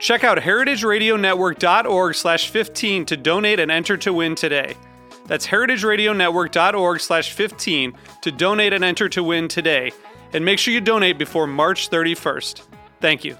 [0.00, 4.74] Check out heritageradionetwork.org slash 15 to donate and enter to win today.
[5.26, 9.92] That's heritageradionetwork.org slash 15 to donate and enter to win today.
[10.32, 12.62] And make sure you donate before March 31st.
[13.00, 13.36] Thank you.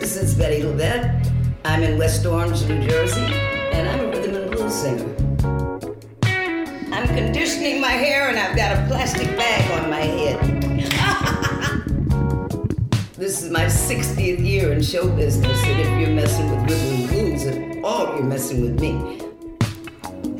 [0.00, 1.30] This is Bettye LaVette.
[1.64, 5.27] I'm in West Orange, New Jersey, and I'm a rhythm and blues singer.
[6.98, 10.40] I'm conditioning my hair and I've got a plastic bag on my head.
[13.14, 17.08] this is my 60th year in show business, and if you're messing with rhythm and
[17.08, 19.22] blues at all, you're messing with me.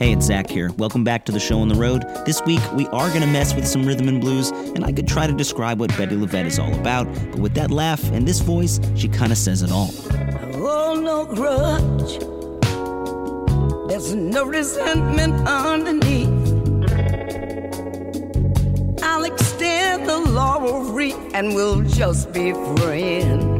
[0.01, 0.73] Hey, it's Zach here.
[0.79, 2.03] Welcome back to the show on the road.
[2.27, 5.07] This week, we are going to mess with some rhythm and blues, and I could
[5.07, 8.41] try to describe what Bettye LaVette is all about, but with that laugh and this
[8.41, 9.91] voice, she kind of says it all.
[10.55, 12.19] Oh, no grudge.
[13.89, 16.38] There's no resentment underneath.
[20.25, 20.85] Laurel
[21.35, 23.58] and we'll just be friends.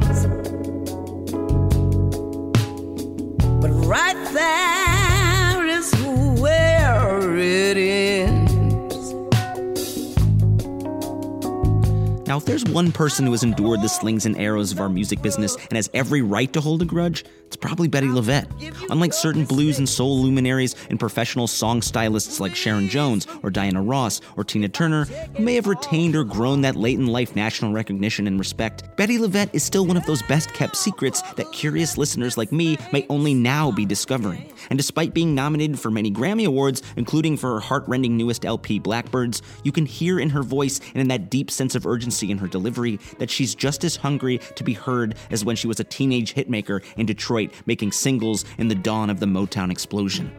[12.39, 15.57] If there's one person who has endured the slings and arrows of our music business
[15.57, 18.91] and has every right to hold a grudge, it's probably Bettye LaVette.
[18.91, 23.83] Unlike certain blues and soul luminaries and professional song stylists like Sharon Jones or Diana
[23.83, 27.73] Ross or Tina Turner, who may have retained or grown that late in life national
[27.73, 31.99] recognition and respect, Bettye LaVette is still one of those best kept secrets that curious
[31.99, 34.53] listeners like me may only now be discovering.
[34.71, 39.43] And despite being nominated for many Grammy Awards, including for her heartrending newest LP, Blackbirds,
[39.65, 42.49] you can hear in her voice and in that deep sense of urgency in her
[42.49, 46.35] delivery that she's just as hungry to be heard as when she was a teenage
[46.35, 50.33] hitmaker in Detroit making singles in the dawn of the Motown explosion.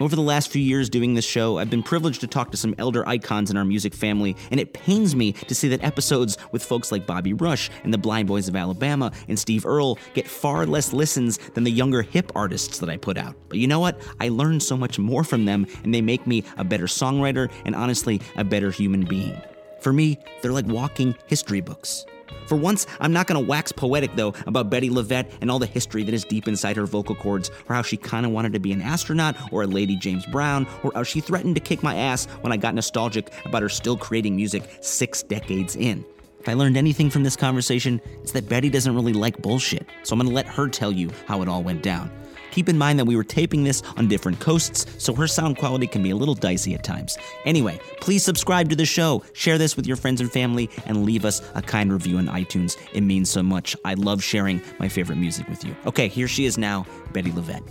[0.00, 2.74] Over the last few years doing this show, I've been privileged to talk to some
[2.78, 6.64] elder icons in our music family, and it pains me to see that episodes with
[6.64, 10.64] folks like Bobby Rush and the Blind Boys of Alabama and Steve Earle get far
[10.64, 13.36] less listens than the younger hip artists that I put out.
[13.50, 14.00] But you know what?
[14.18, 17.76] I learn so much more from them, and they make me a better songwriter and
[17.76, 19.38] honestly, a better human being.
[19.80, 22.06] For me, they're like walking history books.
[22.46, 26.02] For once, I'm not gonna wax poetic though about Bettye LaVette and all the history
[26.02, 28.82] that is deep inside her vocal cords, or how she kinda wanted to be an
[28.82, 32.52] astronaut or a Lady James Brown, or how she threatened to kick my ass when
[32.52, 36.04] I got nostalgic about her still creating music six decades in.
[36.40, 40.14] If I learned anything from this conversation, it's that Bettye doesn't really like bullshit, so
[40.14, 42.10] I'm gonna let her tell you how it all went down.
[42.50, 45.86] Keep in mind that we were taping this on different coasts, so her sound quality
[45.86, 47.16] can be a little dicey at times.
[47.44, 51.24] Anyway, please subscribe to the show, share this with your friends and family, and leave
[51.24, 52.76] us a kind review on iTunes.
[52.92, 53.76] It means so much.
[53.84, 55.76] I love sharing my favorite music with you.
[55.86, 57.68] Okay, here she is now, Bettye LaVette.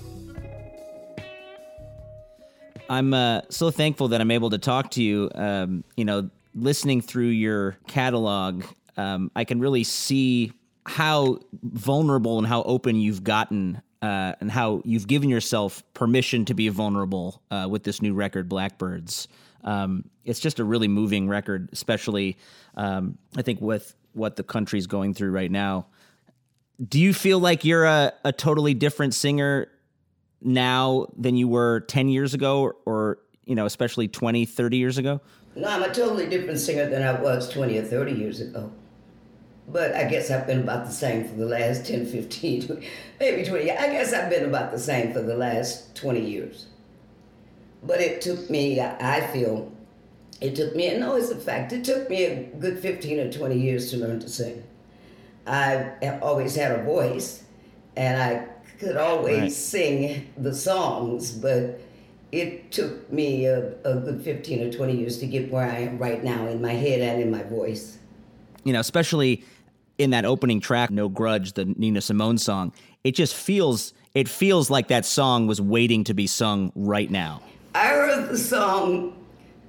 [2.90, 5.30] I'm uh, so thankful that I'm able to talk to you.
[5.36, 8.64] Um, you know, listening through your catalog,
[8.98, 10.54] um, I can really see
[10.86, 16.54] how vulnerable and how open you've gotten uh, and how you've given yourself permission to
[16.54, 19.28] be vulnerable uh, with this new record, Blackbirds.
[19.64, 22.38] Um, it's just a really moving record, especially
[22.76, 25.88] um, I think with what the country's going through right now.
[26.88, 29.68] Do you feel like you're a, a totally different singer
[30.42, 35.20] now than you were 10 years ago or, you know, especially 20, 30 years ago?
[35.56, 38.72] No, I'm a totally different singer than I was 20 or 30 years ago.
[39.72, 42.84] But I guess I've been about the same for the last 10, 15,
[43.20, 43.72] maybe 20.
[43.72, 46.66] I guess I've been about the same for the last 20 years.
[47.84, 49.72] But it took me, I feel,
[50.42, 53.32] it took me, and no, it's a fact, it took me a good 15 or
[53.32, 54.64] 20 years to learn to sing.
[55.48, 57.44] I always had a voice,
[57.96, 58.48] and I
[58.80, 59.52] could always Right.
[59.52, 61.80] sing the songs, but
[62.32, 65.98] it took me a, a good 15 or 20 years to get where I am
[66.00, 67.98] right now in my head and in my voice.
[68.66, 69.44] you know, especially
[70.00, 72.74] in that opening track, No Grudge, the Nina Simone song,
[73.04, 77.44] it just feels it feels like that song was waiting to be sung right now.
[77.76, 79.16] I heard the song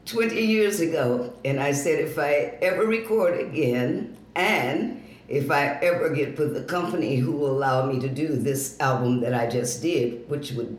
[0.07, 6.09] 20 years ago, and I said if I ever record again, and if I ever
[6.09, 9.83] get with a company who will allow me to do this album that I just
[9.83, 10.79] did, which would,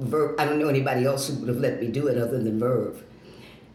[0.00, 2.58] Verve, I don't know anybody else who would have let me do it other than
[2.58, 3.04] Verve.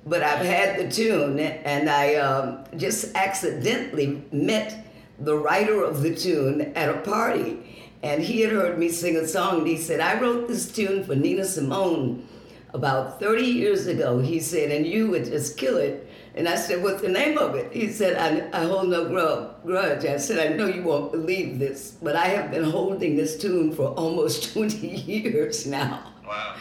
[0.06, 4.91] But I've had the tune, and I um, just accidentally met
[5.24, 7.72] the writer of the tune at a party
[8.04, 11.04] and he had heard me sing a song, and he said, I wrote this tune
[11.04, 12.28] for Nina Simone
[12.74, 14.20] about 30 years ago.
[14.20, 16.08] He said, and you would just kill it.
[16.34, 17.74] And I said, What's the name of it?
[17.74, 20.06] He said, I, I hold no grudge.
[20.06, 23.74] I said, I know you won't believe this, but I have been holding this tune
[23.74, 26.12] for almost 20 years now.
[26.26, 26.56] Wow.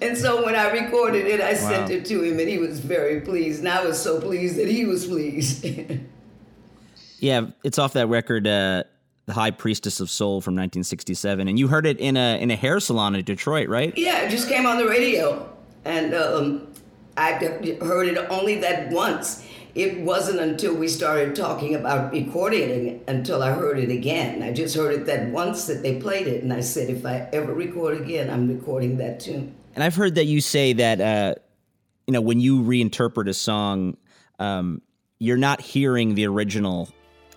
[0.00, 1.68] And so when I recorded it, I wow.
[1.68, 3.58] sent it to him, and he was very pleased.
[3.58, 5.66] And I was so pleased that he was pleased.
[7.18, 8.46] yeah, it's off that record.
[8.46, 8.84] Uh
[9.28, 12.56] the High Priestess of Soul from 1967, and you heard it in a in a
[12.56, 13.92] hair salon in Detroit, right?
[13.96, 15.54] Yeah, it just came on the radio,
[15.84, 16.66] and um,
[17.18, 19.44] I heard it only that once.
[19.74, 24.42] It wasn't until we started talking about recording it until I heard it again.
[24.42, 27.28] I just heard it that once that they played it, and I said, if I
[27.34, 29.54] ever record again, I'm recording that tune.
[29.74, 31.34] And I've heard that you say that, uh,
[32.06, 33.98] you know, when you reinterpret a song,
[34.38, 34.80] um,
[35.18, 36.88] you're not hearing the original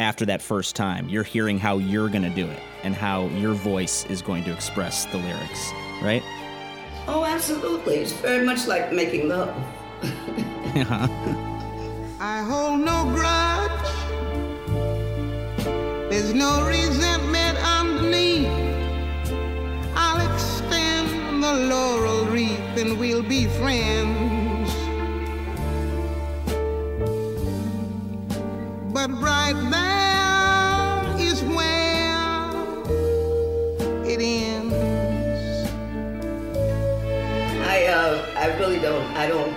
[0.02, 1.08] after that first time.
[1.08, 4.52] You're hearing how you're going to do it and how your voice is going to
[4.52, 5.72] express the lyrics,
[6.02, 6.24] right?
[7.08, 7.98] Oh, absolutely.
[7.98, 9.56] It's very much like making love.
[10.76, 11.08] yeah.
[12.20, 13.72] I hold no grudge.
[16.12, 18.48] There's no resentment underneath.
[19.96, 24.41] I'll extend the laurel wreath and we'll be friends.
[29.02, 32.54] But right there is where
[34.06, 34.76] it ends.
[37.66, 39.04] I uh, I really don't.
[39.18, 39.54] I don't.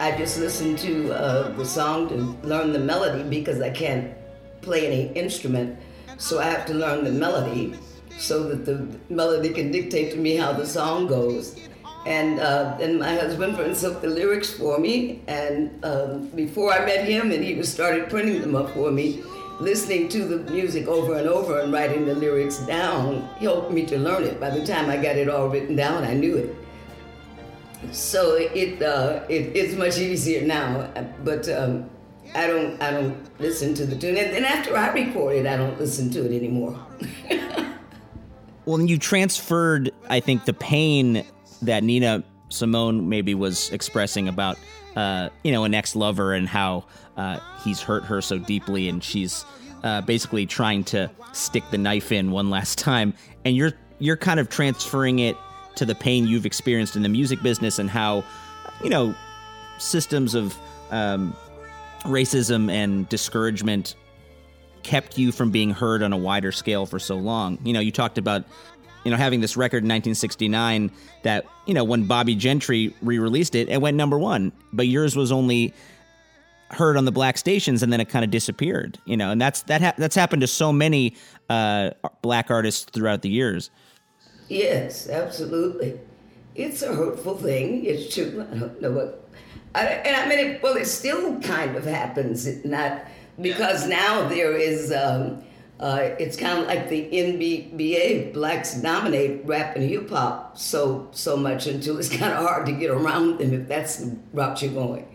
[0.00, 2.14] I just listen to uh, the song to
[2.48, 4.14] learn the melody because I can't
[4.62, 5.78] play any instrument,
[6.16, 7.74] so I have to learn the melody
[8.16, 11.60] so that the melody can dictate to me how the song goes.
[12.06, 15.22] And uh, then my husband prints up the lyrics for me.
[15.26, 19.22] And um, before I met him, and he was started printing them up for me,
[19.60, 23.98] listening to the music over and over and writing the lyrics down helped me to
[23.98, 24.40] learn it.
[24.40, 26.54] By the time I got it all written down, I knew it.
[27.92, 30.90] So it, uh, it it's much easier now.
[31.24, 31.88] But um,
[32.34, 34.16] I don't I don't listen to the tune.
[34.16, 36.78] And then after I record it, I don't listen to it anymore.
[38.64, 41.24] well, you transferred, I think, the pain
[41.62, 44.58] that Nina Simone maybe was expressing about
[44.96, 46.84] uh, you know an ex lover and how
[47.16, 49.44] uh, he's hurt her so deeply, and she's
[49.84, 53.14] uh, basically trying to stick the knife in one last time,
[53.44, 55.36] and you're you're kind of transferring it
[55.76, 58.24] to the pain you've experienced in the music business and how
[58.82, 59.14] you know
[59.78, 60.56] systems of
[60.90, 61.36] um,
[62.02, 63.94] racism and discouragement
[64.82, 67.58] kept you from being heard on a wider scale for so long.
[67.62, 68.44] You know, you talked about
[69.08, 70.90] you know, having this record in 1969
[71.22, 75.32] that, you know, when Bobbie Gentry re-released it, it went number one, but yours was
[75.32, 75.72] only
[76.72, 79.62] heard on the black stations and then it kind of disappeared, you know, and that's
[79.62, 81.16] that ha- that's happened to so many
[81.48, 81.88] uh,
[82.20, 83.70] black artists throughout the years.
[84.50, 85.98] Yes, absolutely.
[86.54, 87.86] It's a hurtful thing.
[87.86, 88.46] It's true.
[88.52, 89.26] I don't know what,
[89.74, 92.46] I, and I mean, it, well, it still kind of happens.
[92.62, 93.06] Not
[93.40, 94.92] because now there is.
[94.92, 95.44] Um,
[95.80, 101.36] uh, it's kind of like the NBA blacks dominate rap and hip hop so so
[101.36, 104.72] much until it's kind of hard to get around them if that's the route you're
[104.72, 105.06] going.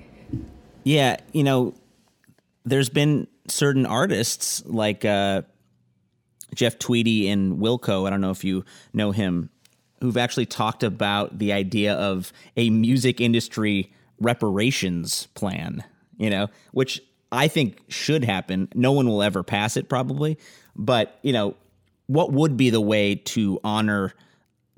[0.84, 1.74] Yeah, you know,
[2.66, 5.42] there's been certain artists like uh,
[6.56, 8.08] Jeff Tweedy and Wilco.
[8.08, 9.50] I don't know if you know him,
[10.00, 15.84] who've actually talked about the idea of a music industry reparations plan.
[16.18, 17.02] You know, which
[17.34, 18.70] I think should happen.
[18.76, 20.38] No one will ever pass it probably,
[20.76, 21.56] but you know,
[22.06, 24.14] what would be the way to honor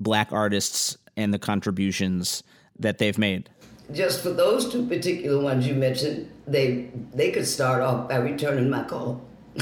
[0.00, 2.42] black artists and the contributions
[2.78, 3.50] that they've made?
[3.92, 8.70] Just for those two particular ones you mentioned, they they could start off by returning
[8.70, 9.20] my call.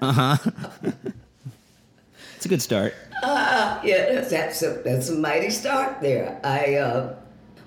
[0.00, 0.36] uh huh.
[2.36, 2.94] it's a good start.
[3.24, 6.40] Uh, yeah, that's that's a, that's a mighty start there.
[6.44, 7.16] I uh,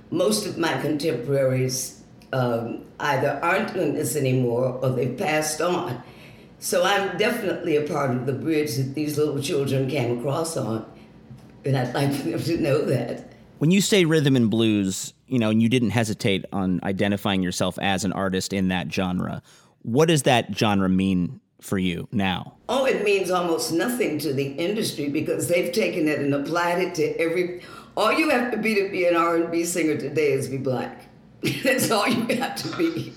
[0.09, 1.94] most of my contemporaries
[2.35, 6.03] um, either aren't doing this anymore or they've passed on.
[6.59, 10.85] So I'm definitely a part of the bridge that these little children came across on.
[11.63, 13.31] And I'd like them to know that.
[13.59, 17.79] When you say rhythm and blues, you know, and you didn't hesitate on identifying yourself
[17.81, 19.41] as an artist in that genre,
[19.83, 22.57] What does that genre mean for you now?
[22.67, 26.95] Oh, it means almost nothing to the industry because they've taken it and applied it
[26.95, 27.61] to every.
[27.95, 31.05] All you have to be to be an R&B singer today is be black.
[31.63, 33.13] That's all you have to be.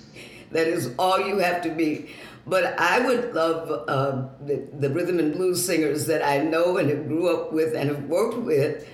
[0.51, 2.11] That is all you have to be.
[2.47, 6.89] But I would love uh, the, the rhythm and blues singers that I know and
[6.89, 8.89] have grew up with and have worked with.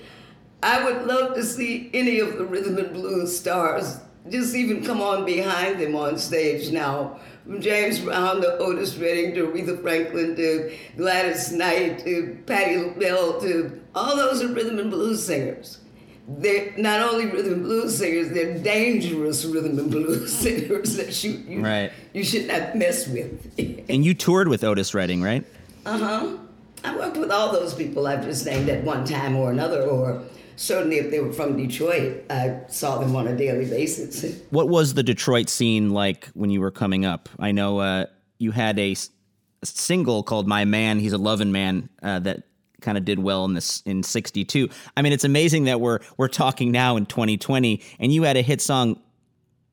[0.61, 3.99] I would love to see any of the rhythm and blues stars
[4.29, 7.19] just even come on behind them on stage now.
[7.45, 13.39] From James Brown to Otis Redding to Aretha Franklin to Gladys Knight to Patti LaBelle
[13.41, 15.79] to all those are rhythm and blues singers
[16.27, 21.31] they're not only rhythm and blues singers, they're dangerous rhythm and blues singers that you
[21.47, 21.91] you, right.
[22.13, 23.53] you should not mess with.
[23.89, 25.45] and you toured with Otis Redding, right?
[25.85, 26.37] Uh huh.
[26.83, 30.23] I worked with all those people I've just named at one time or another, or
[30.55, 34.41] certainly if they were from Detroit, I saw them on a daily basis.
[34.49, 37.29] What was the Detroit scene like when you were coming up?
[37.39, 38.05] I know uh,
[38.37, 42.43] you had a, a, single called "My Man." He's a loving man uh, that
[42.85, 44.69] kind of did well in this in 62.
[44.95, 48.41] I mean, it's amazing that we're we're talking now in 2020 and you had a
[48.41, 48.99] hit song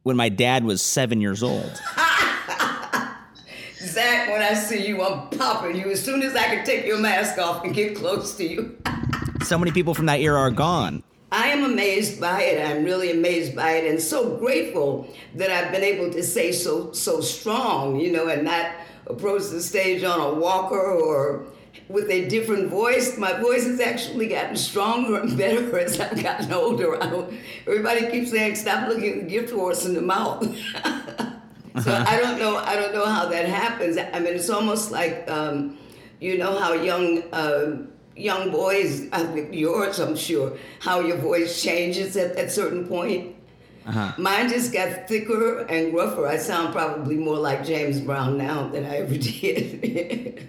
[0.02, 1.80] when my dad was 7 years old.
[3.76, 6.98] Zach, when I see you, I'm popping you as soon as I can take your
[6.98, 8.78] mask off and get close to you.
[9.42, 11.02] so many people from that era are gone.
[11.30, 12.64] I am amazed by it.
[12.64, 16.92] I'm really amazed by it and so grateful that I've been able to say so
[16.92, 18.72] so strong, you know, and not
[19.06, 21.46] approach the stage on a walker or
[21.92, 23.18] with a different voice.
[23.18, 26.96] My voice has actually gotten stronger and better as I've gotten older.
[27.66, 30.42] everybody keeps saying, "Stop looking at the gift horse in the mouth."
[31.82, 32.56] so I don't know.
[32.56, 33.96] I don't know how that happens.
[33.98, 35.78] I mean, it's almost like um,
[36.20, 37.22] you know how young.
[37.32, 39.08] Uh, young boys,
[39.52, 43.34] yours, I'm sure, how your voice changes at that certain point.
[43.86, 44.12] Uh-huh.
[44.18, 46.26] Mine just got thicker and rougher.
[46.26, 50.46] I sound probably more like James Brown now than I ever did.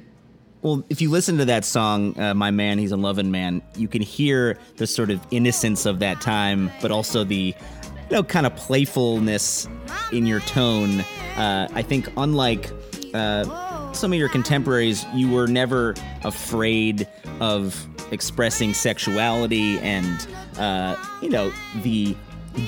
[0.63, 3.89] Well, if you listen to that song, uh, My Man, He's a Lovin' Man, you
[3.89, 8.45] can hear the sort of innocence of that time, but also the, you know, kind
[8.45, 9.67] of playfulness
[10.13, 11.01] in your tone.
[11.35, 12.71] Uh, I think, unlike
[13.13, 17.09] uh, some of your contemporaries, you were never afraid
[17.41, 20.25] of expressing sexuality and,
[20.57, 21.51] uh, you know,
[21.81, 22.15] the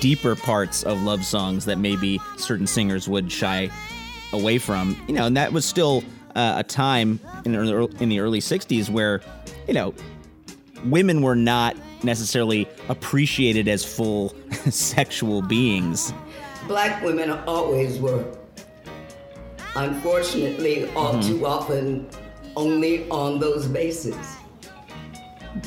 [0.02, 3.70] deeper parts of love songs that maybe certain singers would shy
[4.34, 5.02] away from.
[5.08, 6.04] You know, and that was still
[6.36, 9.22] uh, a time in the, in the early 60s where,
[9.68, 9.94] you know,
[10.86, 14.36] women were not necessarily appreciated as full
[14.70, 16.14] sexual beings.
[16.68, 18.26] Black women always were.
[19.76, 21.40] Unfortunately, all mm-hmm.
[21.40, 22.08] too often,
[22.56, 24.16] only on those bases.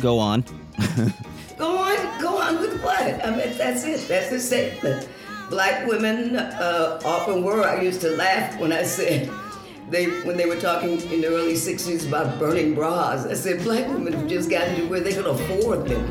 [0.00, 0.42] Go on.
[1.58, 3.24] go on, go on with what?
[3.24, 4.06] I mean, that's it.
[4.08, 5.08] That's the statement.
[5.50, 7.64] Black women uh, often were.
[7.64, 9.30] I used to laugh when I said
[9.90, 13.88] they when they were talking in the early 60s about burning bras, I said black
[13.88, 16.08] women have just gotten to where they can afford them.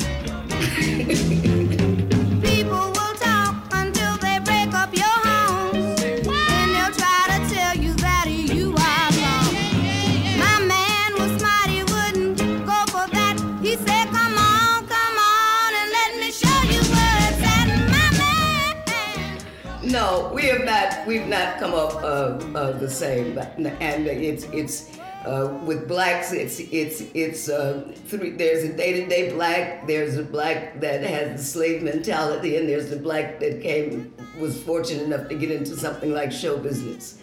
[20.37, 25.57] We have not we've not come up uh, uh, the same, and it's it's uh,
[25.65, 28.31] with blacks it's it's it's uh, three.
[28.31, 29.87] There's a day to day black.
[29.87, 34.61] There's a black that has the slave mentality, and there's the black that came was
[34.61, 37.19] fortunate enough to get into something like show business.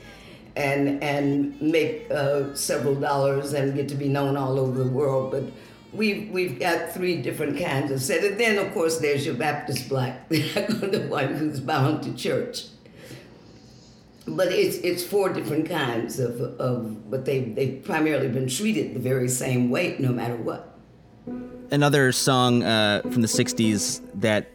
[0.56, 5.32] And, and make uh, several dollars and get to be known all over the world,
[5.32, 5.42] but
[5.94, 8.24] we've we've got three different kinds of set.
[8.24, 12.66] And then of course there's your Baptist black, the one who's bound to church
[14.26, 19.00] but it's it's four different kinds of, of but they they've primarily been treated the
[19.00, 20.78] very same way no matter what.
[21.70, 24.50] Another song uh, from the '60s that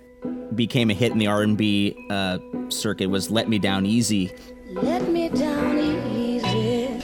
[0.56, 4.32] became a hit in the R&B uh, circuit was "Let Me Down Easy."
[4.72, 7.02] Let me down easy,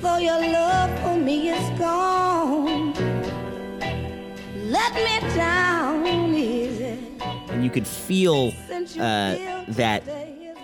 [0.00, 0.83] for your love for
[1.24, 2.92] me is gone.
[4.70, 6.98] Let me down easy.
[7.48, 8.52] And you could feel
[9.00, 9.36] uh,
[9.68, 10.02] that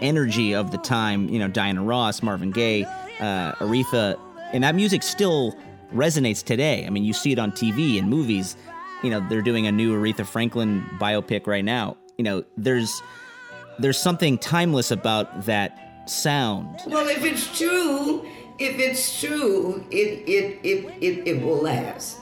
[0.00, 2.84] energy of the time, you know, Diana Ross, Marvin Gaye,
[3.20, 4.18] uh, Aretha,
[4.52, 5.56] and that music still
[5.94, 6.86] resonates today.
[6.86, 8.56] I mean, you see it on TV and movies.
[9.02, 11.96] You know, they're doing a new Aretha Franklin biopic right now.
[12.18, 13.02] You know, there's
[13.78, 16.80] there's something timeless about that sound.
[16.86, 18.26] Well, if it's true,
[18.60, 22.18] if it's true, it it it it, it will last.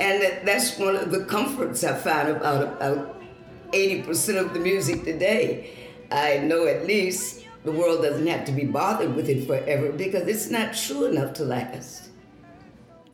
[0.00, 3.22] And that's one of the comforts I find about about
[3.70, 5.70] 80% of the music today
[6.12, 10.26] I know at least the world doesn't have to be bothered with it forever because
[10.28, 12.10] it's not true enough to last.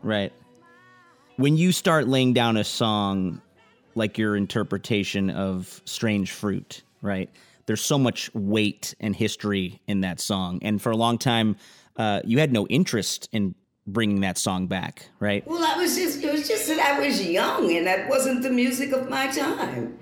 [0.03, 0.33] Right.
[1.37, 3.41] When you start laying down a song
[3.95, 7.31] like your interpretation of Strange Fruit, right?
[7.67, 10.59] There's so much weight and history in that song.
[10.63, 11.57] And for a long time,
[11.99, 13.55] uh, you had no interest in
[13.87, 15.47] bringing that song back, right?
[15.47, 18.51] Well, I was just, it was just that I was young and that wasn't the
[18.51, 19.99] music of my time.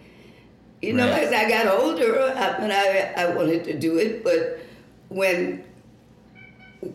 [0.82, 1.24] You know, Right.
[1.24, 4.60] as I got older, I, and I, I wanted to do it, but
[5.08, 5.64] when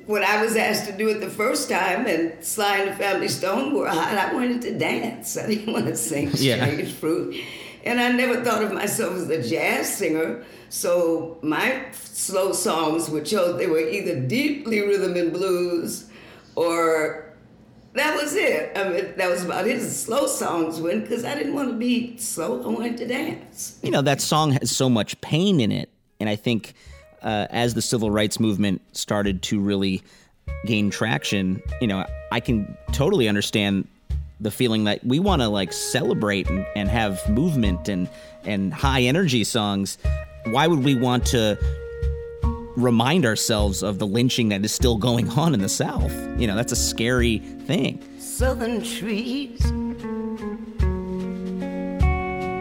[0.05, 3.27] when I was asked to do it the first time and Sly and the Family
[3.27, 5.37] Stone were hot, I wanted to dance.
[5.37, 6.63] I didn't want to sing Yeah.
[6.65, 7.35] Strange Fruit.
[7.83, 10.43] And I never thought of myself as a jazz singer.
[10.69, 16.07] So my slow songs were chose they were either deeply rhythm and blues
[16.55, 17.27] or
[17.93, 18.71] that was it.
[18.77, 19.81] I mean, that was about it.
[19.81, 22.63] Slow songs went because I didn't want to be slow.
[22.63, 23.79] I wanted to dance.
[23.83, 26.73] you know that song has so much pain in it and i think
[27.23, 30.01] uh, as the civil rights movement started to really
[30.65, 33.87] gain traction you know i can totally understand
[34.41, 38.09] the feeling that we want to like celebrate and, and have movement and
[38.43, 39.97] and high energy songs
[40.47, 41.57] why would we want to
[42.75, 46.55] remind ourselves of the lynching that is still going on in the south you know
[46.55, 49.61] that's a scary thing Southern trees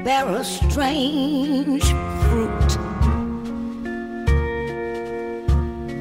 [0.05, 1.85] bear a strange
[2.29, 2.71] fruit.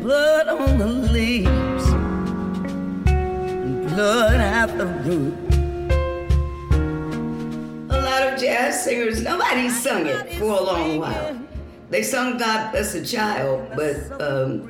[0.02, 1.86] Blood on the leaves,
[3.08, 5.39] and blood at the root.
[8.00, 11.40] A lot of jazz singers, nobody sung it for a long while.
[11.90, 14.70] They sung God Bless a Child, but um,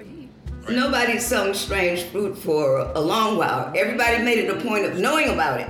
[0.70, 3.74] Nobody sung Strange Fruit for a long while.
[3.76, 5.70] Everybody made it a point of knowing about it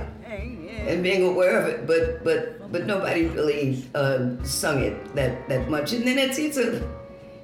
[0.86, 5.70] and being aware of it, but but but nobody really uh, sung it that that
[5.70, 5.92] much.
[5.92, 6.86] And then it's it's a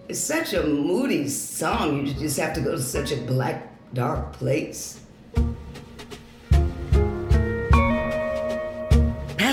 [0.09, 2.07] it's such a moody song.
[2.07, 5.01] You just have to go to such a black dark place.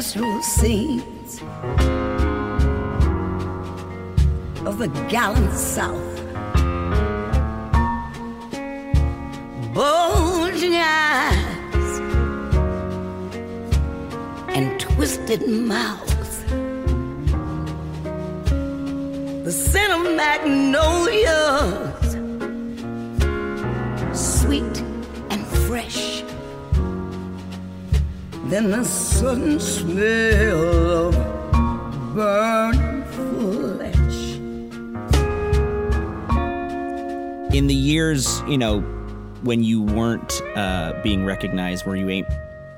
[0.03, 1.41] Pastoral scenes
[4.67, 6.17] of the gallant South.
[9.73, 11.99] bulging eyes
[14.49, 16.43] and twisted mouths.
[19.45, 21.92] The scent of magnolias,
[28.53, 31.15] Then the sudden smell of
[32.13, 34.35] burning flesh.
[37.51, 38.81] in the years, you know,
[39.41, 42.27] when you weren't uh, being recognized, where you ain't,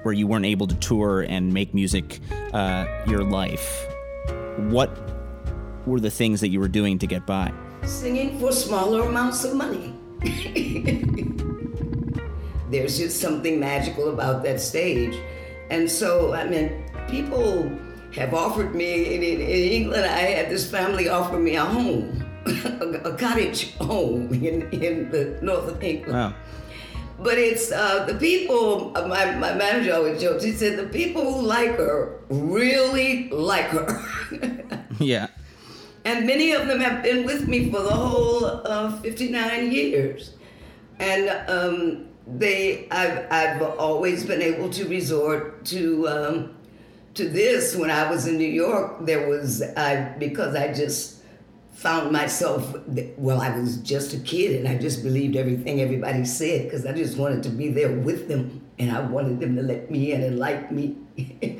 [0.03, 2.21] where you weren't able to tour and make music
[2.53, 3.85] uh, your life,
[4.69, 4.97] what
[5.85, 7.51] were the things that you were doing to get by?
[7.83, 9.93] singing for smaller amounts of money.
[12.71, 15.17] There's just something magical about that stage.
[15.69, 17.71] And so, I mean, people
[18.13, 23.11] have offered me, in, in, England, I had this family offer me a home, a,
[23.11, 26.13] a cottage home in, in the north of England.
[26.13, 26.33] Wow.
[27.17, 31.33] But it's uh, the people, uh, my, my manager always jokes, he said, the people
[31.33, 34.01] who like her really like her.
[34.99, 35.27] Yeah.
[36.05, 40.35] And many of them have been with me for the whole uh, 59 years.
[40.99, 46.57] And um, they, I've, I've always been able to resort to, um,
[47.13, 47.75] to this.
[47.75, 51.21] When I was in New York, there was, I, because I just
[51.73, 52.75] found myself,
[53.17, 56.93] well, I was just a kid and I just believed everything everybody said because I
[56.93, 60.23] just wanted to be there with them and I wanted them to let me in
[60.23, 60.97] and like me.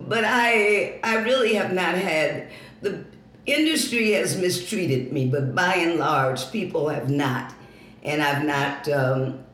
[0.00, 2.48] but I, I really have not had,
[2.82, 3.04] the
[3.46, 7.54] industry has mistreated me, but by and large, people have not.
[8.02, 9.45] And I've not, um,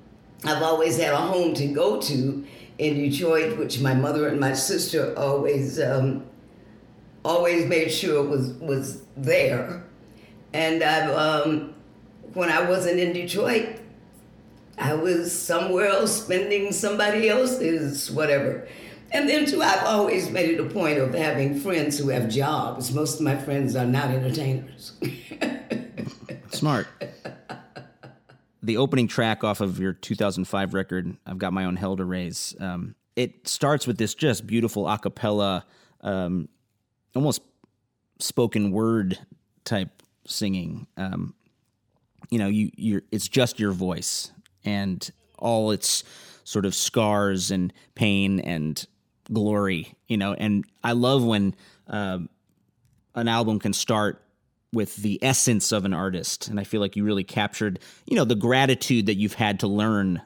[0.44, 2.44] I've always had a home to go to
[2.78, 6.24] in Detroit, which my mother and my sister always, um,
[7.24, 9.84] always made sure was, was there.
[10.52, 11.74] And I've, um,
[12.34, 13.78] when I wasn't in Detroit,
[14.78, 18.66] I was somewhere else spending somebody else's whatever.
[19.12, 22.92] And then too, I've always made it a point of having friends who have jobs.
[22.92, 24.92] Most of my friends are not entertainers.
[26.50, 26.86] Smart.
[28.62, 32.54] The opening track off of your 2005 record, I've got my own hell to raise.
[32.60, 35.66] Um, it starts with this just beautiful a cappella,
[36.00, 36.48] um,
[37.14, 37.42] almost
[38.18, 39.18] spoken word
[39.64, 40.86] type singing.
[40.96, 41.34] Um,
[42.30, 44.30] you know, you you're it's just your voice
[44.64, 46.04] and all its
[46.44, 48.86] sort of scars and pain and
[49.30, 49.94] glory.
[50.06, 51.54] You know, and I love when
[51.88, 52.28] um,
[53.14, 54.22] an album can start
[54.72, 58.24] with the essence of an artist, and I feel like you really captured, you know,
[58.24, 60.22] the gratitude that you've had to learn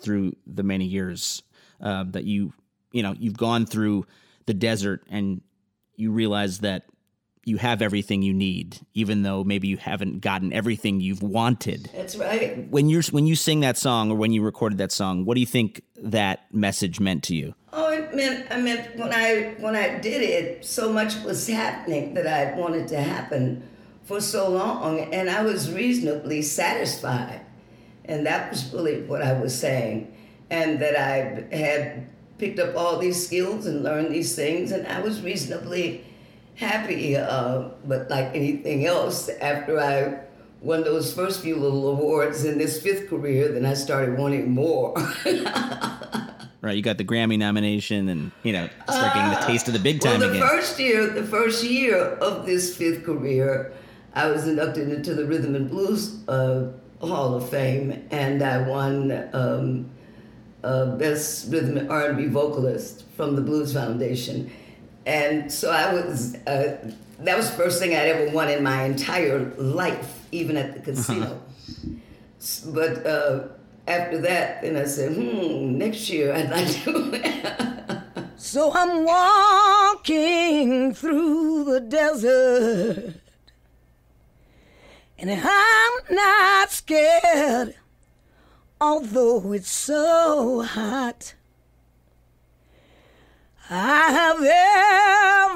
[0.00, 1.42] through the many years
[1.82, 2.54] uh, that you,
[2.92, 4.06] you know, you've gone through
[4.46, 5.42] the desert, and
[5.96, 6.84] you realize that
[7.44, 11.90] you have everything you need, even though maybe you haven't gotten everything you've wanted.
[11.94, 12.68] That's right.
[12.68, 15.40] When you're when you sing that song or when you recorded that song, what do
[15.40, 17.54] you think that message meant to you?
[17.72, 22.14] Oh, it meant I meant when I when I did it, so much was happening
[22.14, 23.62] that I wanted to happen
[24.10, 27.42] for so long, and I was reasonably satisfied,
[28.06, 30.12] and that was really what I was saying,
[30.50, 35.00] and that I had picked up all these skills and learned these things, and I
[35.00, 36.04] was reasonably
[36.56, 37.16] happy.
[37.16, 40.18] Uh, but like anything else, after I
[40.60, 44.92] won those first few little awards in this fifth career, then I started wanting more.
[46.62, 49.78] Right, you got the Grammy nomination, and you know, start getting the taste of the
[49.78, 50.46] big time well, the again.
[50.46, 53.72] first year, the first year of this fifth career,
[54.14, 56.66] I was inducted into the Rhythm and Blues uh,
[57.00, 59.90] Hall of Fame, and I won um,
[60.64, 64.50] uh, Best Rhythm and R&B Vocalist from the Blues Foundation,
[65.06, 66.34] and so I was.
[66.46, 70.72] Uh, that was the first thing I'd ever won in my entire life, even at
[70.72, 71.38] the casino.
[72.40, 73.48] S- But uh,
[73.86, 77.20] after that, then I said, hmm, next year I'd like to.
[78.36, 83.19] So I'm walking through the desert.
[85.20, 87.74] And I'm not scared,
[88.80, 91.34] although it's so hot.
[93.68, 94.42] I have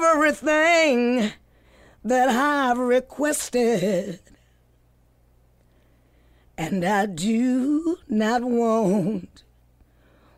[0.05, 1.31] everything
[2.03, 4.19] that I've requested.
[6.55, 9.41] And I do not want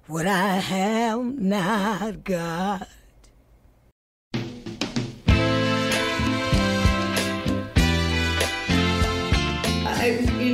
[0.08, 2.88] what I have not got.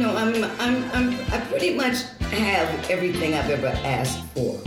[0.04, 4.60] Know, I'm, I'm, I'm, I pretty much have everything I've ever asked for.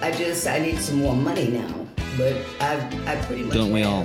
[0.00, 1.86] I just, I need some more money now.
[2.16, 4.04] But I, I pretty much Don't we have, all?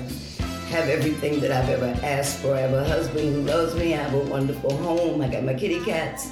[0.70, 2.56] have everything that I've ever asked for.
[2.56, 3.94] I have a husband who loves me.
[3.94, 5.22] I have a wonderful home.
[5.22, 6.32] I got my kitty cats.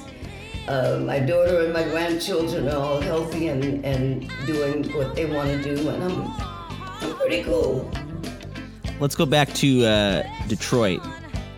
[0.68, 5.48] Uh, my daughter and my grandchildren are all healthy and, and doing what they want
[5.48, 6.30] to do, and I'm,
[7.00, 7.90] I'm pretty cool.
[9.00, 11.00] Let's go back to uh, Detroit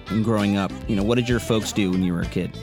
[0.06, 0.70] and growing up.
[0.88, 2.56] You know, what did your folks do when you were a kid?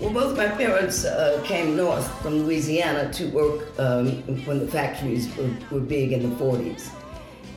[0.00, 5.34] Well, both my parents uh, came north from Louisiana to work um, when the factories
[5.36, 6.88] were, were big in the 40s.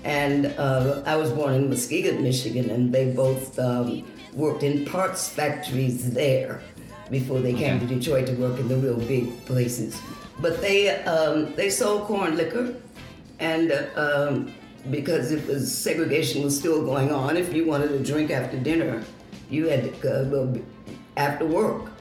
[0.04, 5.30] And uh, I was born in Muskegon, Michigan, and they both um, worked in parts
[5.30, 6.64] factories there
[7.12, 10.02] before they came to Detroit to work in the real big places.
[10.40, 12.74] But they, um, they sold corn liquor,
[13.38, 14.52] and uh, um,
[14.90, 19.04] because it was segregation was still going on, if you wanted to drink after dinner,
[19.52, 20.58] you had to, uh, well,
[21.18, 21.92] after work,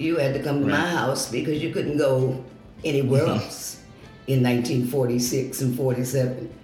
[0.00, 2.42] you had to come to my house because you couldn't go
[2.84, 3.82] anywhere else
[4.26, 6.54] in 1946 and 47.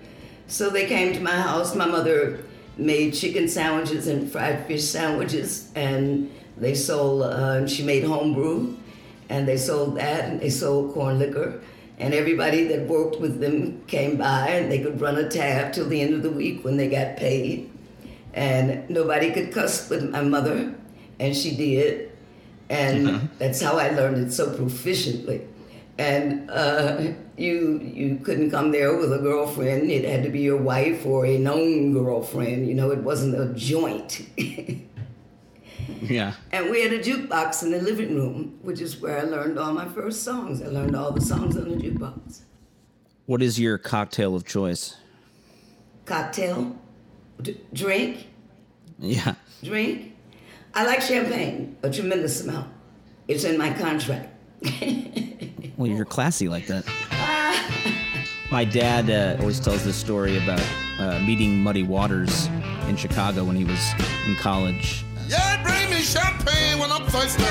[0.47, 1.75] So they came to my house.
[1.75, 2.41] My mother
[2.79, 7.23] made chicken sandwiches and fried fish sandwiches, and they sold.
[7.23, 8.77] Uh, and she made homebrew,
[9.29, 11.61] and they sold that, and they sold corn liquor.
[11.99, 15.89] And everybody that worked with them came by, and they could run a tab till
[15.89, 17.71] the end of the week when they got paid.
[18.35, 20.75] And nobody could cuss with my mother,
[21.19, 22.06] and she did.
[22.69, 25.47] And that's how I learned it so proficiently.
[25.99, 29.91] And uh, you you couldn't come there with a girlfriend.
[29.91, 32.67] It had to be your wife or a known girlfriend.
[32.69, 34.21] You know, it wasn't a joint.
[36.03, 36.33] Yeah.
[36.53, 39.73] and we had a jukebox in the living room, which is where I learned all
[39.73, 40.61] my first songs.
[40.61, 42.41] I learned all the songs on the jukebox.
[43.27, 44.97] What is your cocktail of choice?
[46.05, 46.77] Cocktail,
[47.43, 48.27] D- drink,
[48.99, 49.35] Yeah.
[49.63, 50.15] drink.
[50.77, 52.71] I like champagne, a tremendous amount.
[53.29, 54.29] It's in my contract.
[55.77, 56.87] Well, you're classy like that.
[58.51, 60.63] My dad uh, always tells this story about
[60.99, 62.47] uh, meeting Muddy Waters
[62.89, 63.79] in Chicago when he was
[64.27, 65.05] in college.
[65.29, 67.45] Yeah, bring me champagne when I'm thirsty.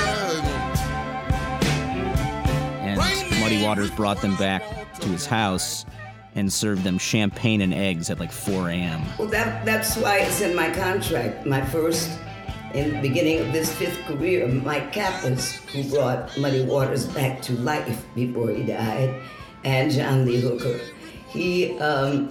[2.82, 2.98] And
[3.38, 4.64] Muddy Waters brought them back
[4.98, 5.86] to his house
[6.34, 9.02] and served them champagne and eggs at like 4 a.m.
[9.20, 11.46] Well, that, that's why it's in my contract.
[11.46, 12.10] My first,
[12.76, 17.54] in the beginning of this fifth career, Mike Kappus, who brought Muddy Waters back to
[17.54, 19.14] life before he died,
[19.64, 20.78] and John Lee Hooker.
[21.28, 22.28] He, um,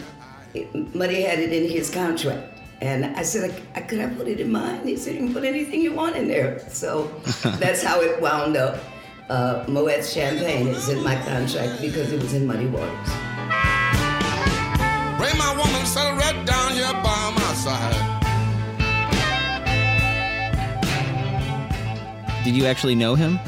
[0.94, 2.52] Muddy had it in his contract.
[2.82, 4.86] And I said, I, I, could I put it in mine?
[4.86, 6.60] He said, you can put anything you want in there.
[6.70, 7.08] So
[7.58, 8.84] that's how it wound up.
[9.30, 13.10] Uh, Moet Champagne is in my contract because it was in Muddy Waters.
[15.18, 18.15] Bring my woman, settle right down here by my side.
[22.46, 23.40] Did you actually know him?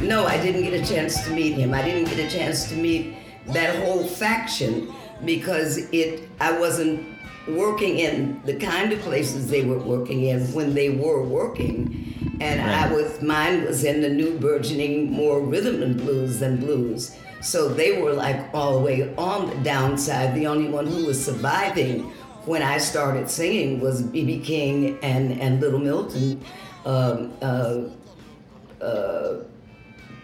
[0.00, 1.72] No, I didn't get a chance to meet him.
[1.72, 3.14] I didn't get a chance to meet
[3.46, 4.92] that whole faction
[5.24, 7.06] because it I wasn't
[7.46, 12.36] working in the kind of places they were working in when they were working.
[12.40, 17.16] And I was mine was in the new burgeoning more rhythm and blues than blues.
[17.42, 20.34] So they were like all the way on the downside.
[20.34, 22.10] The only one who was surviving
[22.44, 24.40] when I started singing was B.B.
[24.40, 26.44] King and, and Little Milton.
[26.84, 27.82] Um, uh,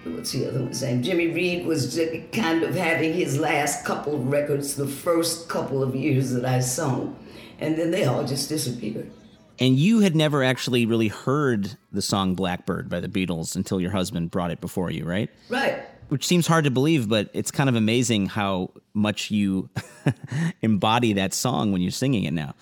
[0.04, 1.02] what's the other one's name?
[1.02, 1.98] Jimmy Reed was
[2.32, 6.60] kind of having his last couple of records the first couple of years that I
[6.60, 7.16] sung.
[7.60, 9.10] And then they all just disappeared.
[9.60, 13.90] And you had never actually really heard the song Blackbird by the Beatles until your
[13.90, 15.30] husband brought it before you, right?
[15.48, 15.82] Right.
[16.10, 19.68] Which seems hard to believe, but it's kind of amazing how much you
[20.62, 22.54] embody that song when you're singing it now.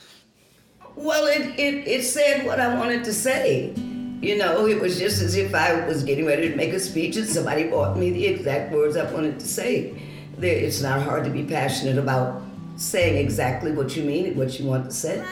[0.97, 3.75] Well, it, it, it said what I wanted to say.
[4.21, 7.17] You know, it was just as if I was getting ready to make a speech
[7.17, 9.95] and somebody brought me the exact words I wanted to say.
[10.41, 12.43] It's not hard to be passionate about
[12.77, 15.23] saying exactly what you mean and what you want to say.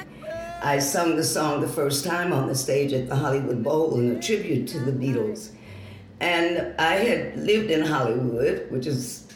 [0.62, 4.16] I sung the song the first time on the stage at the Hollywood Bowl in
[4.16, 5.50] a tribute to the Beatles.
[6.20, 9.26] And I had lived in Hollywood, which is,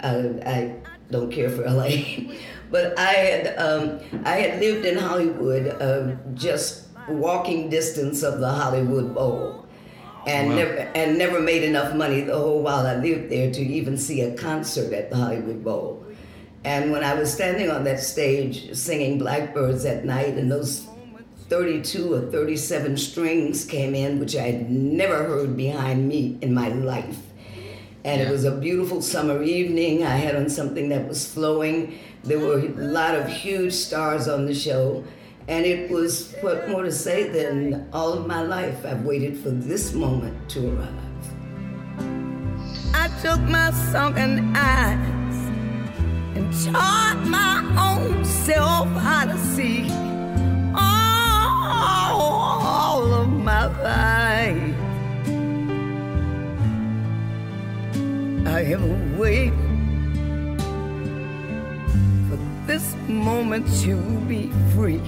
[0.00, 0.76] uh, I
[1.10, 1.90] don't care for LA,
[2.70, 8.50] but I had, um, I had lived in Hollywood uh, just walking distance of the
[8.50, 9.66] Hollywood Bowl.
[10.24, 13.98] And never and never made enough money the whole while I lived there to even
[13.98, 16.04] see a concert at the Hollywood Bowl.
[16.64, 20.86] And when I was standing on that stage singing Blackbirds at night, and those
[21.48, 26.68] 32 or 37 strings came in, which I had never heard behind me in my
[26.68, 27.18] life.
[28.04, 30.04] And it was a beautiful summer evening.
[30.04, 31.98] I had on something that was flowing.
[32.24, 35.04] There were a lot of huge stars on the show.
[35.48, 39.50] And it was, what more to say than all of my life, I've waited for
[39.50, 40.88] this moment to arrive.
[42.94, 45.34] I took my sunken eyes
[46.36, 49.90] and taught my own self how to see
[50.76, 51.52] all
[53.12, 54.76] of my life.
[58.46, 59.54] I have waited
[62.28, 63.96] for this moment to
[64.28, 65.02] be free.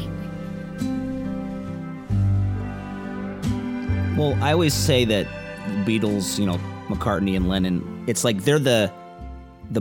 [4.16, 5.26] Well, I always say that
[5.84, 8.92] Beatles, you know, McCartney and Lennon, it's like they're the
[9.72, 9.80] the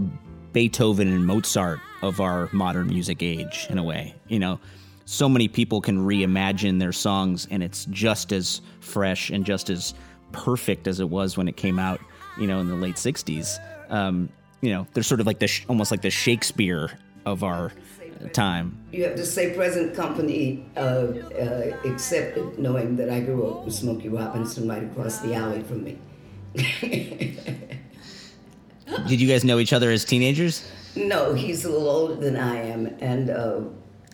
[0.54, 4.15] Beethoven and Mozart of our modern music age in a way.
[4.30, 4.60] You know,
[5.06, 9.93] so many people can reimagine their songs and it's just as fresh and just as
[10.32, 12.02] perfect as it was when it came out,
[12.39, 13.60] you know, in the late 60s.
[13.91, 14.30] Um,
[14.62, 17.72] you know, they're sort of like the almost like the Shakespeare of our
[18.30, 18.78] time.
[18.92, 23.74] You have to say present company uh, uh, accepted, knowing that I grew up with
[23.74, 25.98] Smokey Robinson right across the alley from me.
[29.08, 30.70] Did you guys know each other as teenagers?
[30.96, 33.62] No, he's a little older than I am, and uh,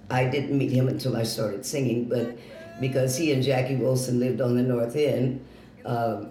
[0.10, 2.08] I didn't meet him until I started singing.
[2.08, 2.38] But
[2.80, 5.46] because he and Jackie Wilson lived on the North End,
[5.86, 6.26] uh,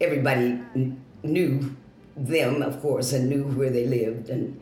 [0.00, 1.74] everybody kn- knew
[2.16, 4.28] them, of course, and knew where they lived.
[4.28, 4.60] And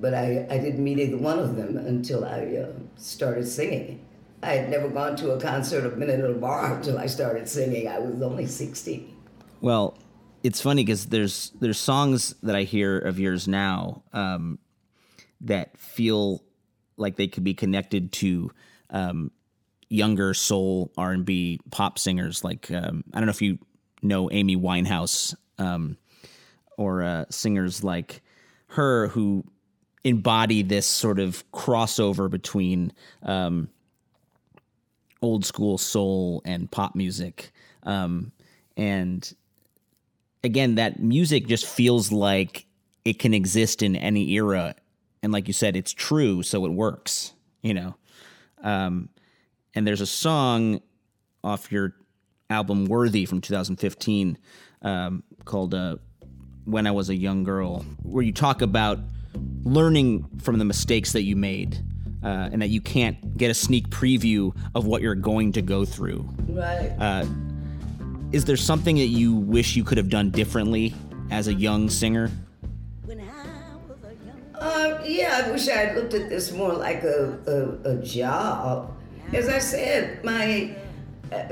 [0.00, 4.04] but I, I didn't meet either one of them until I uh, started singing.
[4.42, 7.48] I had never gone to a concert or been in a bar until I started
[7.48, 7.88] singing.
[7.88, 9.16] I was only 16.
[9.60, 9.98] Well,
[10.44, 14.58] it's funny because there's there's songs that I hear of yours now um,
[15.40, 16.44] that feel
[16.96, 18.52] like they could be connected to
[18.90, 19.32] um,
[19.88, 22.44] younger soul R and B pop singers.
[22.44, 23.58] Like um, I don't know if you
[24.00, 25.96] know Amy Winehouse um,
[26.76, 28.22] or uh, singers like
[28.68, 29.44] her who
[30.04, 33.68] embody this sort of crossover between um,
[35.22, 37.52] old school soul and pop music.
[37.82, 38.32] Um,
[38.76, 39.32] and
[40.44, 42.66] again, that music just feels like
[43.04, 44.74] it can exist in any era.
[45.22, 47.32] And like you said, it's true, so it works,
[47.62, 47.96] you know?
[48.62, 49.08] Um,
[49.74, 50.80] and there's a song
[51.42, 51.94] off your
[52.50, 54.38] album Worthy from 2015
[54.82, 55.96] um, called uh,
[56.64, 59.00] When I Was a Young Girl, where you talk about
[59.62, 61.84] learning from the mistakes that you made.
[62.20, 65.84] Uh, and that you can't get a sneak preview of what you're going to go
[65.84, 66.28] through.
[66.48, 67.24] Right.
[68.32, 70.94] Is there something that you wish you could have done differently
[71.30, 72.30] as a young singer?
[74.60, 78.92] Uh, yeah, I wish I had looked at this more like a, a, a job.
[79.32, 80.74] As I said, my
[81.32, 81.44] uh,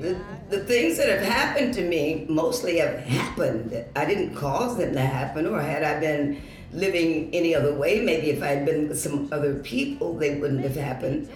[0.00, 3.84] the, the things that have happened to me mostly have happened.
[3.94, 6.40] I didn't cause them to happen, or had I been
[6.72, 10.62] living any other way, maybe if I had been with some other people, they wouldn't
[10.62, 11.28] have happened.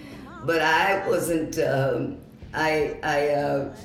[0.45, 1.59] But I wasn't.
[1.59, 2.19] Um,
[2.55, 3.29] I I.
[3.29, 3.77] Uh,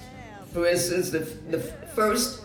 [0.51, 1.63] For instance, the, the
[1.95, 2.43] first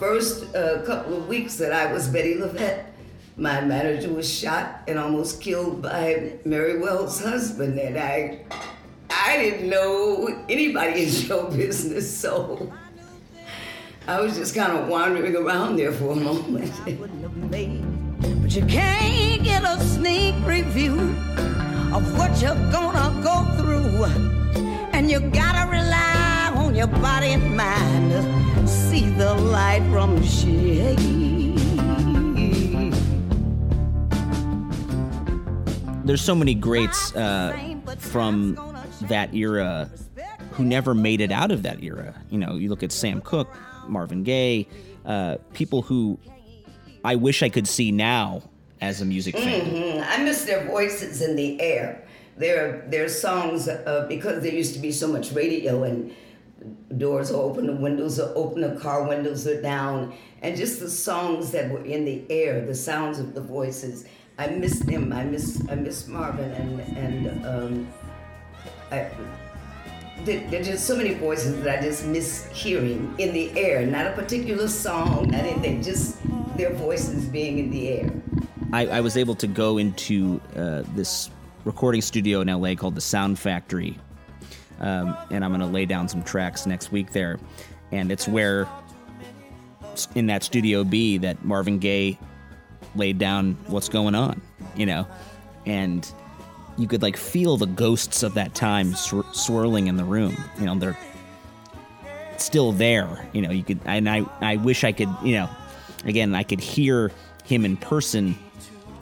[0.00, 2.88] first uh, couple of weeks that I was Bettye LaVette,
[3.36, 8.40] my manager was shot and almost killed by Mary Wells' husband, and I
[9.10, 12.72] I didn't know anybody in show business, so
[14.08, 16.72] I was just kind of wandering around there for a moment.
[18.52, 20.98] But you can't get a sneak preview
[21.94, 24.04] of what you're gonna go through,
[24.92, 30.98] and you gotta rely on your body and mind to see the light from shade.
[36.04, 37.56] There's so many greats uh,
[37.96, 38.58] from
[39.02, 39.90] that era
[40.50, 42.14] who never made it out of that era.
[42.28, 43.48] You know, you look at Sam Cooke,
[43.88, 44.66] Marvin Gaye,
[45.06, 46.18] uh, people who
[47.04, 48.42] I wish I could see now
[48.80, 49.66] as a music fan.
[49.66, 50.02] Mm-hmm.
[50.04, 52.04] I miss their voices in the air.
[52.36, 56.14] Their their songs uh, because there used to be so much radio and
[56.96, 60.88] doors are open, the windows are open, the car windows are down, and just the
[60.88, 64.06] songs that were in the air, the sounds of the voices.
[64.38, 65.12] I miss them.
[65.12, 67.88] I miss I miss Marvin and and um,
[68.90, 69.10] I,
[70.24, 73.84] there, there just so many voices that I just miss hearing in the air.
[73.84, 76.16] Not a particular song, not anything, just
[76.56, 78.12] their voices being in the air.
[78.72, 81.30] I, I was able to go into uh, this
[81.64, 83.98] recording studio in LA called the Sound Factory,
[84.80, 87.38] um, and I'm going to lay down some tracks next week there.
[87.90, 88.66] And it's where,
[90.14, 92.18] in that Studio B, that Marvin Gaye
[92.94, 94.40] laid down what's going on,
[94.74, 95.06] you know,
[95.66, 96.10] and
[96.78, 100.36] you could like feel the ghosts of that time swir- swirling in the room.
[100.58, 100.98] You know, they're
[102.38, 103.28] still there.
[103.32, 105.50] You know, you could, and I, I wish I could, you know,
[106.04, 107.10] again, I could hear
[107.44, 108.36] him in person,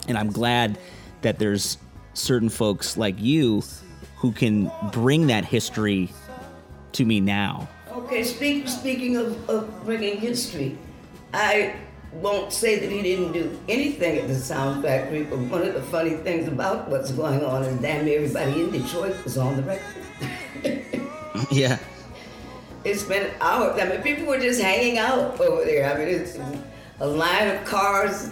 [0.07, 0.77] and I'm glad
[1.21, 1.77] that there's
[2.13, 3.63] certain folks like you
[4.17, 6.09] who can bring that history
[6.93, 7.67] to me now.
[7.91, 10.77] Okay, speak, speaking of, of bringing history,
[11.33, 11.75] I
[12.13, 15.81] won't say that he didn't do anything at the Sound Factory, but one of the
[15.81, 21.11] funny things about what's going on is damn everybody in Detroit was on the record.
[21.51, 21.77] yeah.
[22.83, 23.79] It's been hours.
[23.79, 25.93] I mean, people were just hanging out over there.
[25.93, 26.37] I mean, it's
[27.01, 28.29] a line of cars,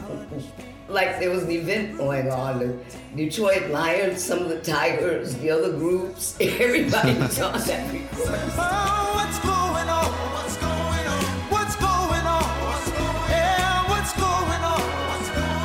[0.90, 2.60] like there was an event going on.
[2.60, 2.78] The
[3.16, 8.40] Detroit Lions, some of the Tigers, the other groups, everybody was on that recording.
[8.58, 10.06] Oh, what's going on?
[10.34, 11.24] What's going on?
[11.50, 13.30] What's going on?
[13.32, 14.82] Yeah, what's going on?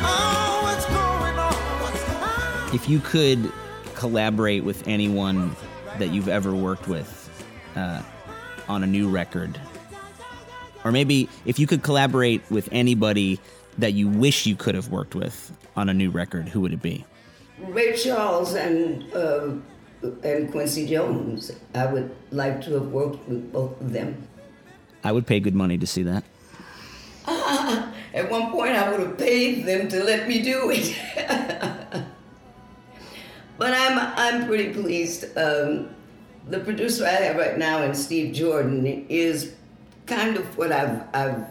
[0.03, 1.53] Oh, what's going on?
[1.83, 2.73] What's going on?
[2.75, 3.51] If you could
[3.93, 5.55] collaborate with anyone
[5.99, 7.29] that you've ever worked with
[7.75, 8.01] uh,
[8.67, 9.59] on a new record,
[10.85, 13.39] or maybe if you could collaborate with anybody
[13.79, 16.81] that you wish you could have worked with on a new record, who would it
[16.81, 17.03] be?
[17.59, 19.55] Ray Charles and uh,
[20.23, 21.51] and Quincy Jones.
[21.73, 24.27] I would like to have worked with both of them.
[25.03, 26.23] I would pay good money to see that.
[27.27, 30.95] At one point, I would have paid them to let me do it.
[33.57, 35.25] but I'm I'm pretty pleased.
[35.35, 35.89] Um,
[36.47, 39.55] the producer I have right now, and Steve Jordan, is
[40.05, 41.45] kind of what I've I've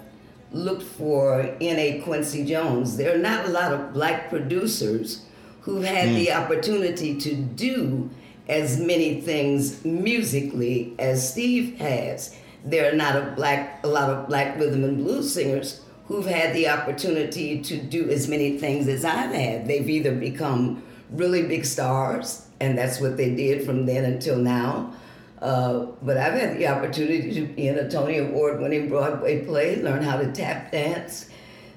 [0.52, 2.96] looked for in a Quincy Jones.
[2.96, 5.24] There are not a lot of black producers
[5.62, 6.40] who've had the hmm.
[6.40, 8.10] opportunity to do
[8.48, 12.36] as many things musically as Steve has.
[12.64, 16.54] There are not a black a lot of black rhythm and blues singers who've had
[16.54, 19.66] the opportunity to do as many things as I've had.
[19.66, 24.92] They've either become really big stars, and that's what they did from then until now.
[25.44, 29.76] Uh, but I've had the opportunity to be in a Tony Award winning Broadway play,
[29.76, 31.28] learn how to tap dance,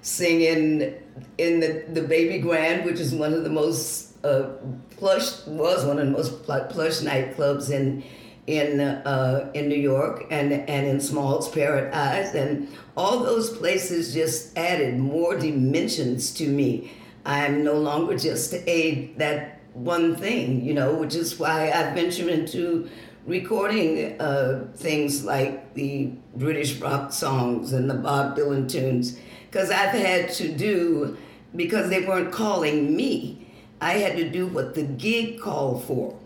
[0.02, 0.96] sing in,
[1.38, 4.52] in the, the Baby Grand, which is one of the most uh,
[4.92, 8.06] plush, was one of the most plush nightclubs in,
[8.48, 12.34] in, uh, in New York and, and in Small's Paradise.
[12.36, 16.94] And all those places just added more dimensions to me.
[17.26, 22.30] I'm no longer just a that one thing, you know, which is why I venture
[22.30, 22.90] into
[23.28, 29.20] recording uh, things like the British rock songs and the Bob Dylan tunes,
[29.52, 31.18] because I've had to do,
[31.56, 33.46] because they weren't calling me,
[33.82, 36.18] I had to do what the gig called for.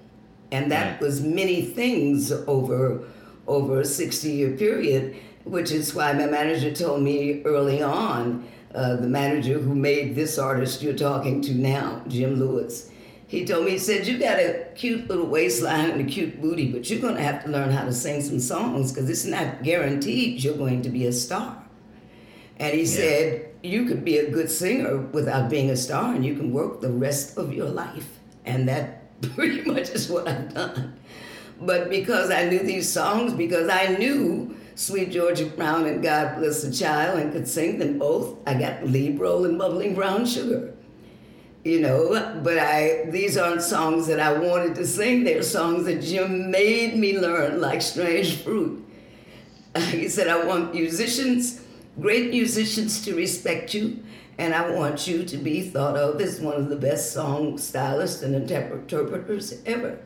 [0.52, 1.02] And that Right.
[1.02, 3.02] was many things over
[3.48, 8.44] over a 60 year period, which is why my manager told me early on,
[8.76, 12.91] uh, the manager who made this artist you're talking to now, Jim Lewis,
[13.32, 16.70] he told me, he said, You got a cute little waistline and a cute booty,
[16.70, 19.64] but you're going to have to learn how to sing some songs because it's not
[19.64, 21.64] guaranteed you're going to be a star.
[22.58, 26.36] And he said, You could be a good singer without being a star and you
[26.36, 28.20] can work the rest of your life.
[28.44, 31.00] And that pretty much is what I've done.
[31.62, 36.64] But because I knew these songs, because I knew Sweet Georgia Brown and God Bless
[36.64, 38.40] the Child and could sing them both.
[38.46, 40.74] I got lead role and bubbling brown sugar.
[41.64, 45.24] You know, but I these aren't songs that I wanted to sing.
[45.24, 48.84] They're songs that Jim made me learn, like Strange Fruit.
[49.92, 51.62] He said, I want musicians,
[52.00, 54.04] great musicians to respect you,
[54.38, 58.22] and I want you to be thought of as one of the best song stylists
[58.22, 60.00] and interpreters ever.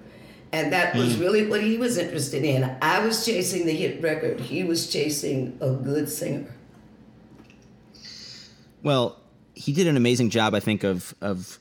[0.51, 1.21] And that was mm.
[1.21, 2.77] really what he was interested in.
[2.81, 6.53] I was chasing the hit record, he was chasing a good singer.
[8.83, 9.17] Well,
[9.55, 11.57] he did an amazing job, I think, of of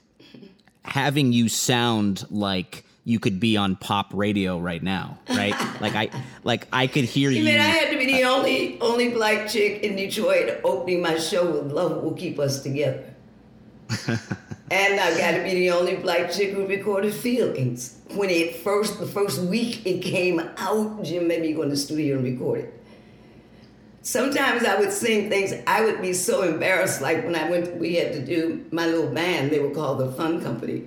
[0.85, 5.55] having you sound like you could be on pop radio right now, right?
[5.81, 6.11] like I
[6.43, 7.45] like I could hear You you.
[7.45, 11.51] mean I had to be the only only black chick in Detroit opening my show
[11.51, 13.05] with "Love Will Keep Us Together,"
[14.09, 19.01] and I got to be the only black chick who recorded "Feelings." When it first,
[19.01, 22.61] the first week it came out, Jim made me go in the studio and record
[22.61, 22.84] it.
[24.05, 27.01] Sometimes I would sing things I would be so embarrassed.
[27.01, 29.51] Like when I went, we had to do my little band.
[29.51, 30.85] They were called the Fun Company,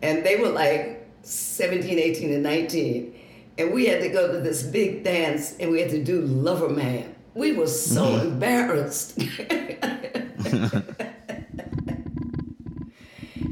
[0.00, 3.14] and they were like 17, 18, and 19.
[3.58, 6.70] And we had to go to this big dance and we had to do Lover
[6.70, 7.14] Man.
[7.34, 8.28] We were so mm-hmm.
[8.28, 9.18] embarrassed.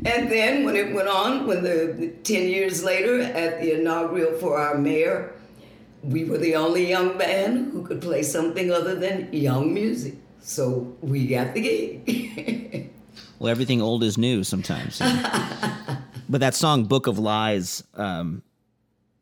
[0.07, 4.59] and then when it went on, when the 10 years later at the inaugural for
[4.59, 5.35] our mayor,
[6.03, 10.15] we were the only young band who could play something other than young music.
[10.41, 12.89] So we got the gig.
[13.43, 14.99] Well, everything old is new sometimes.
[16.29, 18.45] but that song "Book of Lies" um,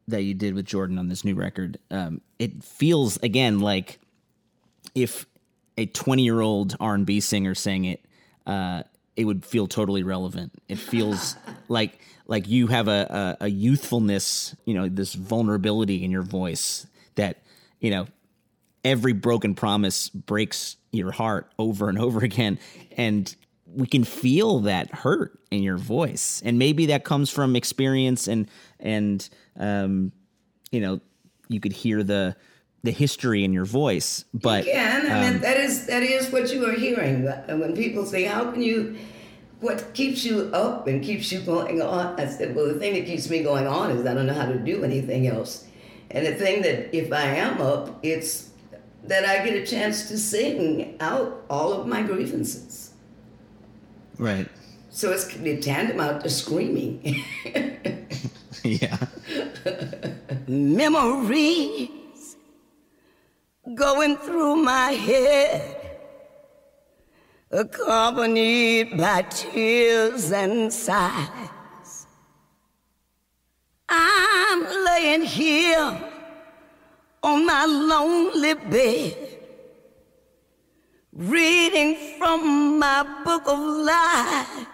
[0.09, 3.99] that you did with Jordan on this new record, um, it feels again like
[4.95, 5.25] if
[5.79, 8.05] a twenty-year-old R and B singer sang it,
[8.47, 8.83] uh,
[9.21, 10.51] it would feel totally relevant.
[10.67, 11.37] It feels
[11.69, 16.87] like like you have a, a, a youthfulness, you know, this vulnerability in your voice
[17.17, 17.43] that
[17.81, 18.07] you know
[18.83, 22.59] every broken promise breaks your heart over and over again
[22.97, 28.27] and we can feel that hurt in your voice and maybe that comes from experience
[28.27, 28.49] and
[28.81, 30.11] and um
[30.73, 30.99] you know
[31.49, 32.35] you could hear the
[32.83, 35.07] the history in your voice but You can.
[35.07, 37.27] I um, mean, that is that is what you are hearing.
[37.27, 38.97] And when people say, "How can you?"
[39.61, 42.19] What keeps you up and keeps you going on?
[42.19, 44.47] I said, "Well, the thing that keeps me going on is I don't know how
[44.47, 45.67] to do anything else."
[46.11, 48.51] And the thing that if I am up, it's
[49.05, 52.93] that I get a chance to sing out all of my grievances.
[54.19, 54.49] right
[54.91, 55.27] So it's
[55.65, 57.25] tantamount to screaming.
[58.65, 58.99] yeah
[60.47, 61.89] memories
[63.75, 65.77] going through my head,
[67.51, 72.07] accompanied by tears and sighs.
[73.89, 76.01] I'm laying here
[77.23, 79.17] on my lonely bed,
[81.13, 84.67] reading from my book of lies.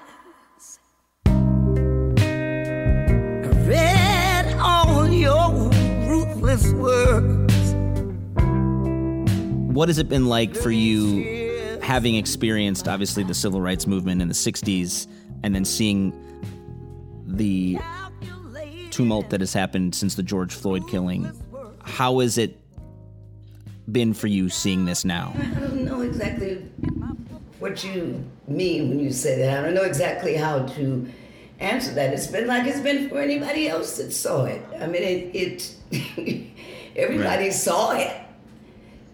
[9.77, 14.29] What has it been like for you having experienced obviously the civil rights movement in
[14.29, 15.07] the 60s
[15.43, 16.13] and then seeing
[17.27, 17.79] the
[18.91, 21.31] tumult that has happened since the George Floyd killing
[21.83, 22.59] how has it
[23.93, 26.55] been for you seeing this now I don't know exactly
[27.59, 29.59] what you mean when you say that.
[29.59, 31.09] I don't know exactly how to
[31.59, 32.13] answer that.
[32.13, 34.63] It's been like it's been for anybody else that saw it.
[34.81, 36.51] I mean, it, it
[36.97, 37.53] everybody Right.
[37.53, 38.15] saw it.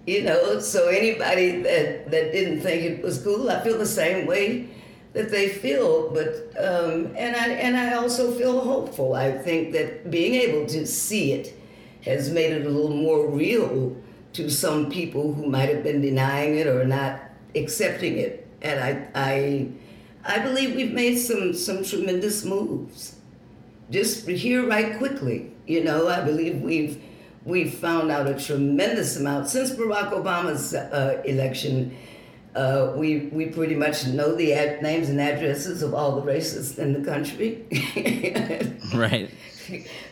[0.04, 4.26] You know, so anybody that, that didn't think it was cool, I feel the same
[4.26, 4.68] way
[5.12, 6.10] that they feel.
[6.10, 9.14] But um, and I and I also feel hopeful.
[9.14, 11.56] I think that being able to see it
[12.04, 13.96] has made it a little more real
[14.32, 17.20] to some people who might have been denying it or not
[17.54, 18.48] accepting it.
[18.60, 19.68] And I I
[20.24, 23.16] I believe we've made some some tremendous moves
[23.90, 25.52] just here right quickly.
[25.66, 27.00] You know, I believe we've
[27.44, 31.96] we've found out a tremendous amount since Barack Obama's uh, election.
[32.54, 36.78] Uh, we we pretty much know the ad- names and addresses of all the racists
[36.78, 37.64] in the country.
[38.94, 39.30] right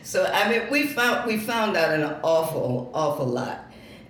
[0.03, 3.65] so I mean, we found we found out an awful awful lot,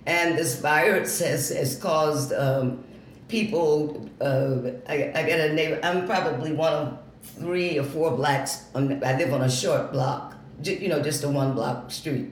[0.06, 2.84] and this virus has has caused um,
[3.28, 4.08] people.
[4.20, 5.80] Uh, I, I got a neighbor.
[5.82, 8.64] I'm probably one of three or four blacks.
[8.74, 12.30] On, I live on a short block, you know, just a one block street.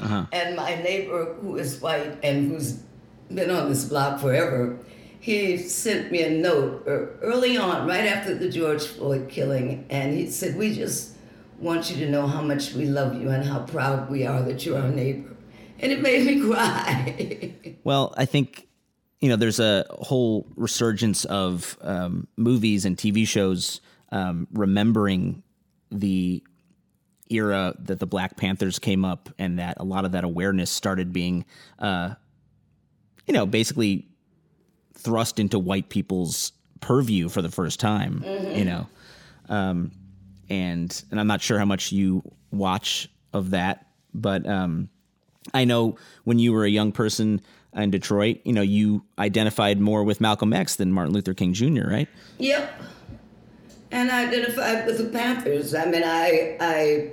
[0.00, 2.82] Uh-huh And my neighbor, who is white and who's
[3.32, 4.78] been on this block forever,
[5.20, 10.14] he sent me a note er- early on, right after the George Floyd killing, and
[10.14, 11.14] he said, "We just
[11.58, 14.64] want you to know how much we love you and how proud we are that
[14.64, 15.36] you're our neighbor."
[15.80, 17.54] and it made me cry.
[17.84, 18.68] Well, I think
[19.20, 23.80] you know there's a whole resurgence of um, movies and TV shows
[24.12, 25.42] um, remembering
[25.90, 26.42] the
[27.30, 31.12] era that the Black Panthers came up, and that a lot of that awareness started
[31.12, 31.44] being,
[31.78, 32.14] uh,
[33.26, 34.08] you know, basically
[34.94, 38.22] thrust into white people's purview for the first time.
[38.24, 38.86] You know,
[39.48, 39.92] um,
[40.48, 44.88] and and I'm not sure how much you watch of that, but um,
[45.54, 47.40] I know when you were a young person
[47.74, 51.88] in Detroit, you know, you identified more with Malcolm X than Martin Luther King Jr.,
[51.88, 52.08] right?
[52.38, 52.82] Yep.
[53.92, 55.74] And I identified with the Panthers.
[55.74, 57.10] I mean, I, I,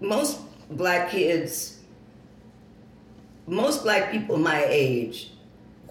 [0.00, 1.80] most black kids,
[3.46, 5.30] most black people my age,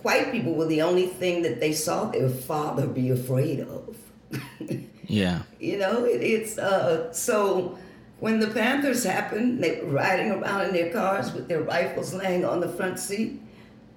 [0.02, 3.98] white people were the only thing that they saw their father be afraid of.
[5.08, 5.44] Yeah.
[5.60, 7.78] You know, it, it's uh, so
[8.20, 12.46] when the Panthers happened, they were riding around in their cars with their rifles laying
[12.46, 13.42] on the front seat.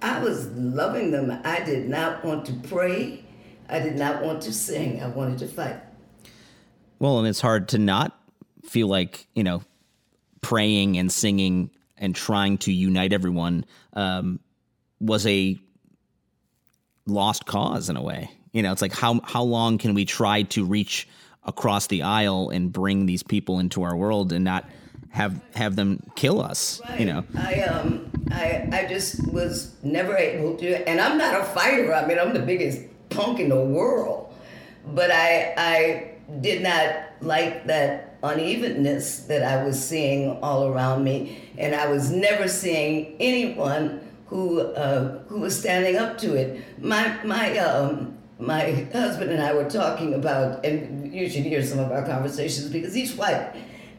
[0.01, 1.41] I was loving them.
[1.43, 3.23] I did not want to pray.
[3.67, 5.01] I did not want to sing.
[5.01, 5.77] I wanted to fight.
[6.99, 8.17] Well, and it's hard to not
[8.65, 9.61] feel like, you know,
[10.41, 14.39] praying and singing and trying to unite everyone um,
[14.99, 15.59] was a
[17.05, 18.31] lost cause in a way.
[18.53, 21.07] You know, it's like how how long can we try to reach
[21.43, 24.69] across the aisle and bring these people into our world and not
[25.09, 26.81] have have them kill us?
[26.97, 27.23] You know.
[27.37, 31.93] I um I I just was never able to and I'm not a fighter.
[31.93, 34.33] I mean I'm the biggest punk in the world.
[34.87, 36.11] But I I
[36.41, 42.11] did not like that unevenness that I was seeing all around me and I was
[42.11, 46.61] never seeing anyone who uh, who was standing up to it.
[46.81, 51.79] My my um my husband and I were talking about, and you should hear some
[51.79, 53.53] of our conversations because he's white,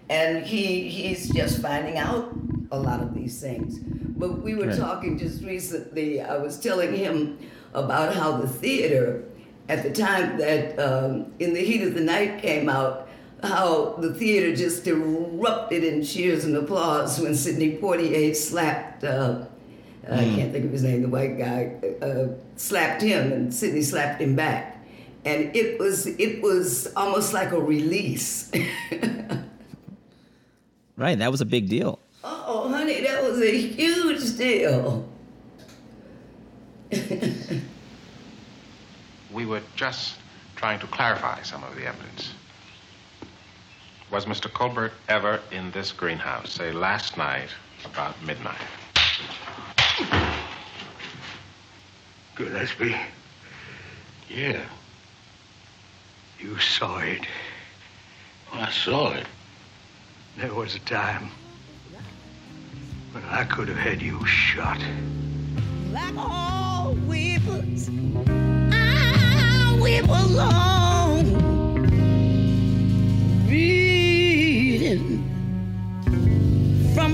[0.08, 2.32] and he he's just finding out
[2.70, 3.78] a lot of these things.
[3.80, 4.78] But we were Right.
[4.78, 6.20] talking just recently.
[6.22, 7.38] I was telling him
[7.74, 9.24] about how the theater,
[9.68, 13.08] at the time that um, In the Heat of the Night came out,
[13.43, 19.05] how the theater just erupted in cheers and applause when Sidney Poitier slapped.
[19.05, 19.47] Uh,
[20.11, 24.20] I can't think of his name, the white guy, uh, slapped him, and Sidney slapped
[24.20, 24.84] him back.
[25.24, 28.51] And it was it was almost like a release.
[30.97, 31.99] Right, that was a big deal.
[32.22, 35.09] oh, honey, that was a huge deal.
[39.32, 40.16] We were just
[40.57, 42.34] trying to clarify some of the evidence.
[44.11, 44.52] Was Mr.
[44.52, 47.48] Colbert ever in this greenhouse, say last night
[47.84, 48.58] about midnight?
[52.34, 52.96] Gillespie.
[54.28, 54.62] Yeah.
[56.40, 57.24] You saw it.
[58.52, 59.26] I saw it.
[60.38, 61.28] There was a time
[63.12, 64.80] when I could have had you shot.
[65.92, 67.90] like all weepers.
[68.72, 71.26] I weep alone,
[73.48, 73.80] reading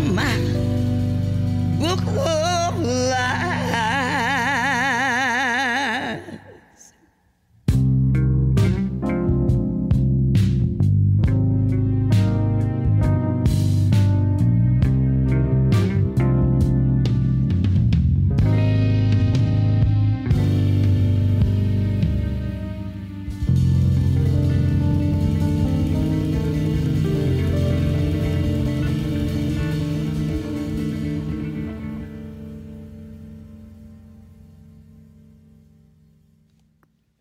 [0.06, 0.36] from my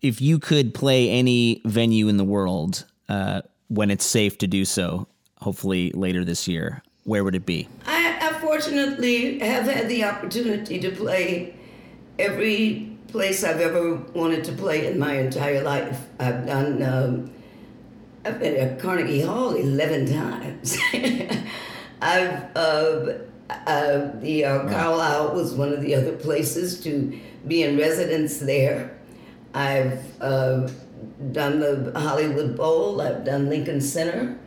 [0.06, 4.64] If you could play any venue in the world uh, when it's safe to do
[4.64, 5.08] so,
[5.40, 7.68] hopefully later this year, where would it be?
[7.86, 11.56] I, I fortunately have had the opportunity to play
[12.20, 15.98] every place I've ever wanted to play in my entire life.
[16.20, 17.32] I've done, um,
[18.24, 20.78] I've been at Carnegie Hall 11 times.
[22.00, 23.12] I've, uh,
[23.50, 28.95] uh, the uh, Carlyle was one of the other places to be in residence there.
[29.56, 30.68] I've uh,
[31.32, 34.38] done the Hollywood Bowl, I've done Lincoln Center.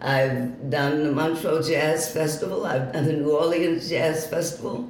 [0.00, 2.64] I've done the Montreux Jazz Festival.
[2.64, 4.88] I've done the New Orleans Jazz Festival.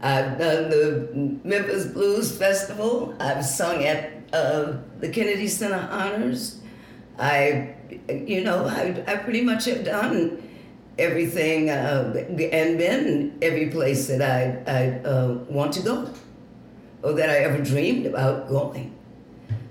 [0.00, 3.14] I've done the Memphis Blues Festival.
[3.20, 6.60] I've sung at uh, the Kennedy Center Honors.
[7.18, 7.74] I,
[8.08, 10.42] you know, I, I pretty much have done
[10.98, 16.12] everything uh, and been every place that I, I uh, want to go
[17.02, 18.94] or that I ever dreamed about going.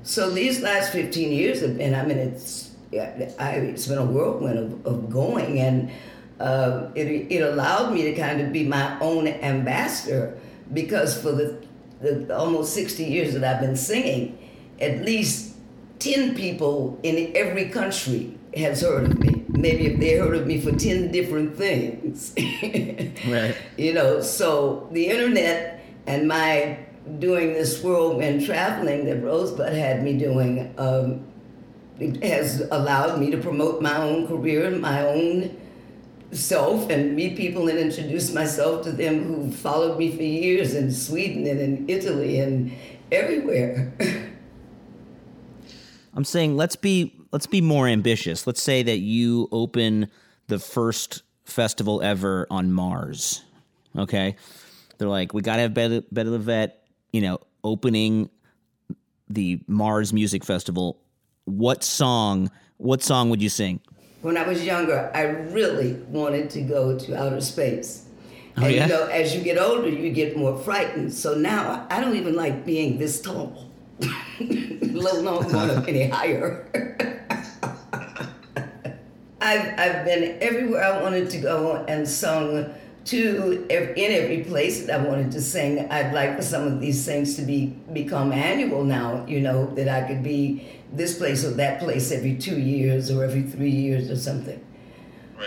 [0.03, 4.05] So these last 15 years have been, I mean, it's, yeah, I, it's been a
[4.05, 5.59] whirlwind of, of going.
[5.59, 5.91] And
[6.39, 10.37] uh, it, it allowed me to kind of be my own ambassador
[10.73, 11.63] because for the,
[12.01, 14.37] the almost 60 years that I've been singing,
[14.79, 15.55] at least
[15.99, 19.45] 10 people in every country has heard of me.
[19.49, 22.33] Maybe if they heard of me for 10 different things.
[23.27, 23.55] Right.
[23.77, 26.79] You know, so the internet and my
[27.19, 31.25] doing this whirlwind traveling that Rosebud had me doing um,
[32.21, 35.55] has allowed me to promote my own career and my own
[36.31, 40.91] self and meet people and introduce myself to them who followed me for years in
[40.91, 42.71] Sweden and in Italy and
[43.11, 43.93] everywhere.
[46.13, 48.45] I'm saying let's be let's be more ambitious.
[48.45, 50.09] Let's say that you open
[50.47, 53.43] the first festival ever on Mars.
[53.97, 54.35] Okay,
[54.97, 56.71] they're like, we gotta have Bettye, Bettye LaVette,
[57.11, 58.29] you know, opening
[59.29, 60.97] the Mars Music Festival.
[61.45, 62.51] What song?
[62.77, 63.79] What song would you sing?
[64.21, 68.05] when I was younger, I really wanted to go to outer space.
[68.57, 68.83] Oh, and yeah?
[68.85, 71.13] you know, as you get older, you get more frightened.
[71.13, 76.67] So now I don't even like being this tall, let alone going up any higher.
[79.43, 82.71] I've, I've been everywhere I wanted to go and sung
[83.05, 85.89] to in every place that I wanted to sing.
[85.91, 89.25] I'd like for some of these things to be become annual now.
[89.27, 93.23] You know that I could be this place or that place every two years or
[93.23, 94.63] every three years or something.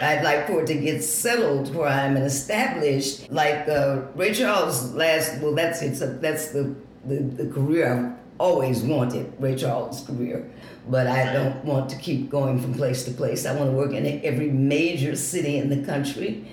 [0.03, 3.31] I'd like for it to get settled where I'm established.
[3.31, 6.75] Like uh, Ray Charles last, well, that's it's a, that's the,
[7.05, 9.33] the the career I've always wanted.
[9.39, 10.51] Ray Charles' career,
[10.89, 13.47] but I don't want to keep going from place to place.
[13.47, 16.45] I want to work in every major city in the country,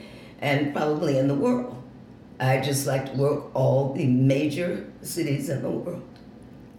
[0.41, 1.77] and probably in the world.
[2.39, 6.01] I just like to work all the major cities in the world.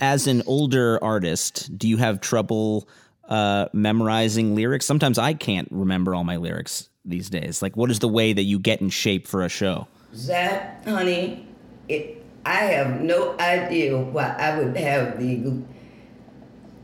[0.00, 2.88] As an older artist, do you have trouble
[3.28, 4.84] uh, memorizing lyrics?
[4.84, 7.62] Sometimes I can't remember all my lyrics these days.
[7.62, 9.86] Like, what is the way that you get in shape for a show?
[10.26, 11.46] That, honey,
[11.88, 15.62] it, I have no idea why I would have the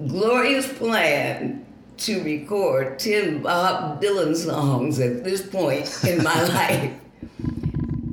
[0.06, 1.66] glorious plan
[1.98, 6.92] to record 10 Bob Dylan songs at this point in my life.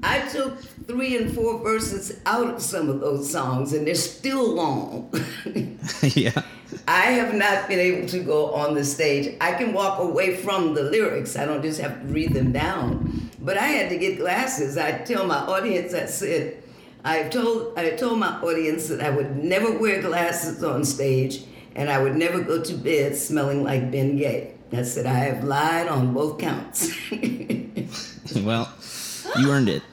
[0.01, 4.47] I took three and four verses out of some of those songs, and they're still
[4.53, 5.11] long.
[6.01, 6.41] yeah.
[6.87, 9.35] I have not been able to go on the stage.
[9.39, 11.35] I can walk away from the lyrics.
[11.35, 13.31] I don't just have to read them down.
[13.39, 14.77] But I had to get glasses.
[14.77, 16.61] I tell my audience, I said,
[17.03, 21.43] I told I told my audience that I would never wear glasses on stage
[21.75, 24.53] and I would never go to bed smelling like Ben Gay.
[24.71, 26.91] I said I have lied on both counts.
[28.37, 28.73] well,
[29.37, 29.83] you earned it.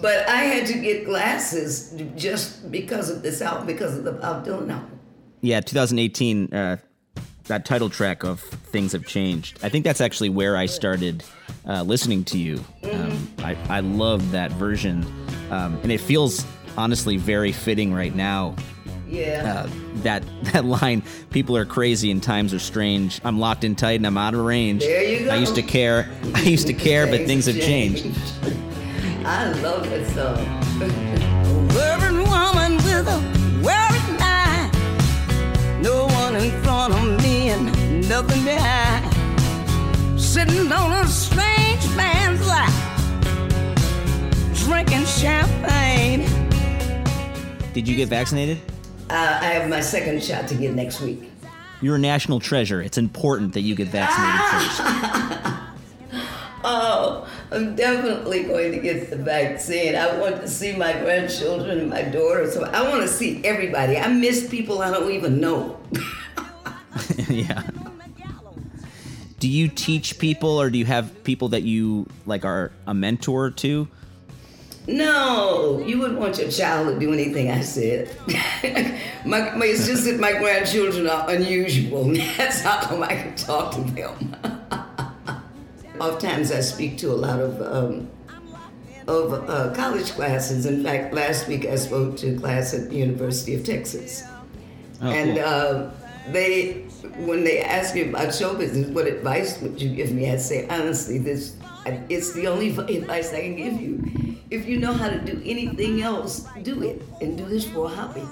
[0.00, 4.46] but I had to get glasses just because of this album, because of the Bob
[4.46, 4.98] Dylan album.
[5.40, 6.76] Yeah, 2018, uh,
[7.44, 9.58] that title track of Things Have Changed.
[9.62, 11.24] I think that's actually where I started
[11.66, 12.64] uh, listening to you.
[12.90, 15.04] Um, I, I love that version.
[15.50, 16.44] Um, and it feels
[16.76, 18.56] honestly very fitting right now.
[19.08, 19.66] Yeah.
[19.66, 19.70] Uh,
[20.02, 23.20] that that line, people are crazy and times are strange.
[23.24, 24.82] I'm locked in tight and I'm out of range.
[24.82, 25.30] There you go.
[25.30, 26.10] I used to care.
[26.34, 28.06] I used to care, but things have changed.
[29.24, 30.44] I love that song.
[31.74, 33.18] Worried woman with a
[33.62, 34.72] worried mind.
[35.82, 39.12] No one in front of me and nothing behind.
[40.20, 42.72] Sitting on a strange man's lap.
[44.54, 46.28] Drinking champagne.
[47.72, 48.58] Did you get vaccinated?
[49.08, 51.30] Uh, I have my second shot to get next week.
[51.80, 52.82] You're a national treasure.
[52.82, 55.62] It's important that you get vaccinated first.
[56.68, 59.94] Oh, I'm definitely going to get the vaccine.
[59.94, 62.50] I want to see my grandchildren and my daughter.
[62.50, 63.96] So I want to see everybody.
[63.96, 65.78] I miss people I don't even know.
[67.28, 67.62] yeah.
[69.38, 73.50] Do you teach people, or do you have people that you like are a mentor
[73.50, 73.86] to?
[74.88, 78.08] No, you wouldn't want your child to do anything I said.
[79.24, 82.04] my, my, it's just that my grandchildren are unusual.
[82.36, 84.36] That's how come I can talk to them.
[86.00, 88.08] Oftentimes I speak to a lot of um,
[89.08, 90.66] of uh, college classes.
[90.66, 94.22] In fact, last week I spoke to a class at the University of Texas,
[95.00, 95.44] Oh, and cool.
[95.44, 95.90] uh,
[96.32, 96.82] they
[97.24, 100.30] when they ask me about show business, what advice would you give me?
[100.30, 101.56] I say honestly, this
[102.08, 104.02] it's the only advice I can give you.
[104.50, 107.88] If you know how to do anything else, do it, and do this for a
[107.88, 108.22] hobby.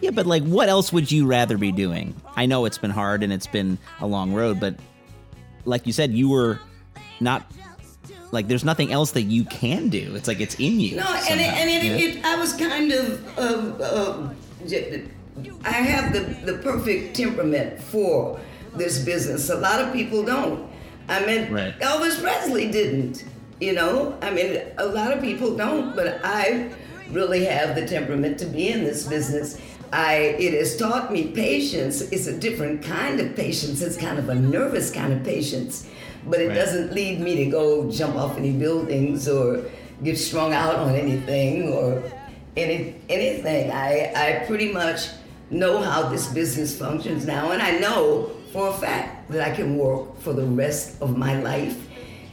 [0.00, 2.14] Yeah, but like, what else would you rather be doing?
[2.36, 4.74] I know it's been hard and it's been a long road, but
[5.64, 6.60] like you said, you were
[7.20, 7.50] not
[8.30, 10.14] like there's nothing else that you can do.
[10.14, 10.96] It's like it's in you.
[10.96, 12.18] No, and it, and it, you know?
[12.18, 14.36] it, I was kind of, um, um,
[15.64, 16.20] I have the,
[16.52, 18.38] the perfect temperament for
[18.74, 19.48] this business.
[19.48, 20.68] A lot of people don't.
[21.08, 21.78] I mean, Right.
[21.80, 23.24] Elvis Presley didn't.
[23.60, 26.70] You know, I mean, a lot of people don't, but I
[27.10, 29.58] really have the temperament to be in this business.
[29.92, 32.00] I it has taught me patience.
[32.00, 33.80] It's a different kind of patience.
[33.80, 35.86] It's kind of a nervous kind of patience,
[36.26, 36.54] but it Right.
[36.56, 39.60] doesn't lead me to go jump off any buildings or
[40.02, 42.02] get strung out on anything or
[42.56, 43.70] any anything.
[43.70, 45.06] I I pretty much
[45.50, 49.76] know how this business functions now, and I know for a fact that I can
[49.78, 51.76] work for the rest of my life,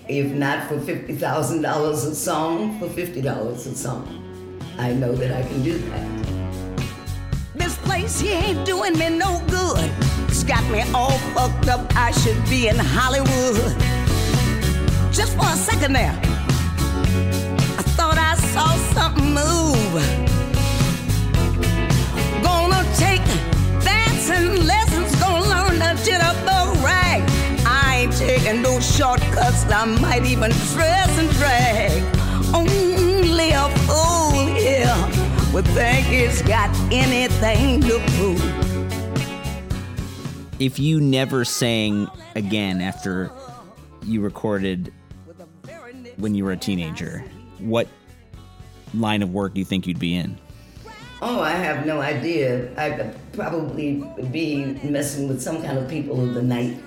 [0.08, 4.18] if not for fifty thousand dollars a song, for fifty dollars a song.
[4.78, 6.08] I know that I can do that.
[7.56, 9.92] This place here ain't doing me no good.
[10.28, 11.92] It's got me all fucked up.
[11.96, 13.76] I should be in Hollywood.
[15.14, 16.18] Just for a second there,
[17.78, 20.31] I thought I saw something move.
[29.02, 31.92] Shortcuts, I might even dress and drag.
[32.54, 34.96] Only a fool here
[35.52, 38.40] would think it's got anything to prove.
[40.60, 43.32] If you never sang again after
[44.04, 44.94] you recorded
[46.18, 47.26] when you were a teenager,
[47.58, 47.88] what
[48.94, 50.38] line of work do you think you'd be in?
[51.24, 52.70] Oh, I have no idea.
[52.78, 56.78] I'd probably be messing with some kind of people of the night.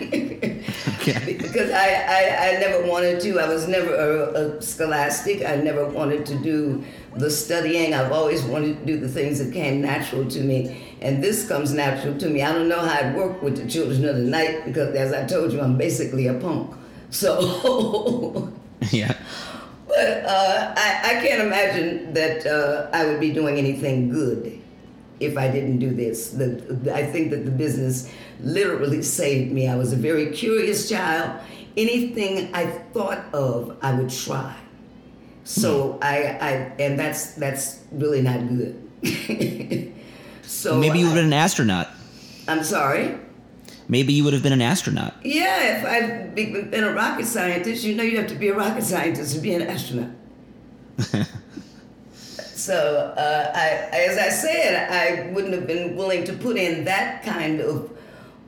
[0.00, 1.34] Okay.
[1.38, 3.38] because I, I, I never wanted to.
[3.38, 5.44] I was never a, a scholastic.
[5.44, 6.84] I never wanted to do
[7.16, 7.94] the studying.
[7.94, 10.96] I've always wanted to do the things that came natural to me.
[11.00, 12.42] And this comes natural to me.
[12.42, 15.26] I don't know how I'd work with the children of the night because, as I
[15.26, 16.74] told you, I'm basically a punk.
[17.10, 18.52] So.
[18.90, 19.16] yeah.
[19.84, 24.61] But uh, I, I can't imagine that uh, I would be doing anything good
[25.24, 26.30] if I didn't do this.
[26.30, 29.68] The, I think that the business literally saved me.
[29.68, 31.40] I was a very curious child.
[31.76, 34.54] Anything I thought of, I would try.
[35.44, 35.98] So hmm.
[36.02, 38.78] I, I, and that's that's really not good.
[40.42, 41.88] so Maybe you would have been an astronaut.
[42.48, 43.18] I'm sorry.
[43.88, 45.14] Maybe you would have been an astronaut.
[45.24, 48.54] Yeah, if I'd be- been a rocket scientist, you know you have to be a
[48.54, 50.10] rocket scientist to be an astronaut.
[52.64, 57.22] so, uh, I, as I said, I wouldn't have been willing to put in that
[57.24, 57.90] kind of,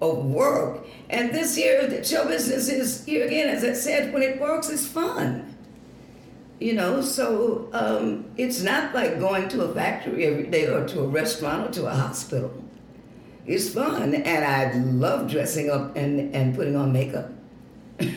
[0.00, 0.86] of work.
[1.10, 4.70] And this year, the show business is, here again, as I said, when it works,
[4.70, 5.54] it's fun.
[6.60, 11.00] You know, so um, it's not like going to a factory every day or to
[11.00, 12.52] a restaurant or to a hospital.
[13.46, 17.30] It's fun, and I love dressing up and, and putting on makeup.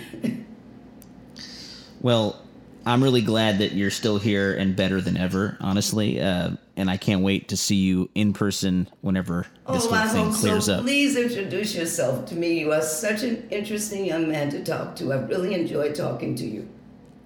[2.02, 2.40] Well,
[2.88, 6.22] I'm really glad that you're still here and better than ever, honestly.
[6.22, 10.08] Uh, and I can't wait to see you in person whenever this oh, whole I
[10.08, 10.76] thing clears so.
[10.76, 10.84] up.
[10.84, 12.60] Please introduce yourself to me.
[12.62, 15.12] You are such an interesting young man to talk to.
[15.12, 16.70] I've really enjoyed talking to you.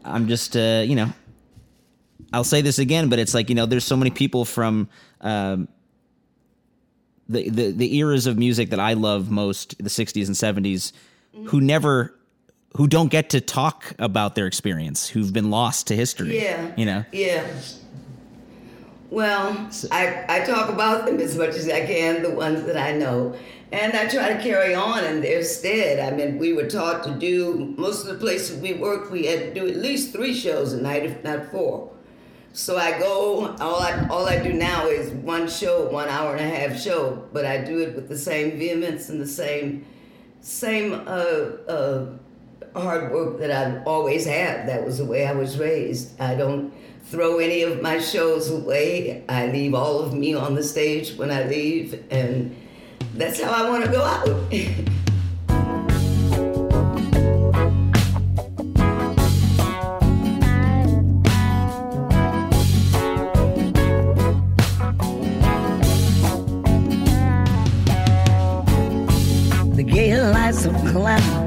[0.03, 1.13] I'm just, uh, you know,
[2.33, 4.89] I'll say this again, but it's like you know, there's so many people from
[5.19, 5.67] um,
[7.29, 10.91] the, the the eras of music that I love most, the '60s and '70s,
[11.49, 12.15] who never,
[12.77, 16.41] who don't get to talk about their experience, who've been lost to history.
[16.41, 16.71] Yeah.
[16.77, 17.05] you know.
[17.11, 17.45] Yeah.
[19.09, 22.93] Well, I, I talk about them as much as I can, the ones that I
[22.93, 23.35] know.
[23.73, 25.99] And I try to carry on in their stead.
[25.99, 29.39] I mean, we were taught to do, most of the places we worked, we had
[29.39, 31.91] to do at least three shows a night, if not four.
[32.53, 36.45] So I go, all I, all I do now is one show, one hour and
[36.45, 39.85] a half show, but I do it with the same vehemence and the same,
[40.41, 40.97] same uh,
[41.67, 42.05] uh,
[42.75, 44.67] hard work that I've always had.
[44.67, 46.19] That was the way I was raised.
[46.19, 46.73] I don't
[47.05, 49.23] throw any of my shows away.
[49.27, 52.55] I leave all of me on the stage when I leave, and
[53.15, 54.29] that's how I want to go out.
[70.21, 71.40] Lights of clown,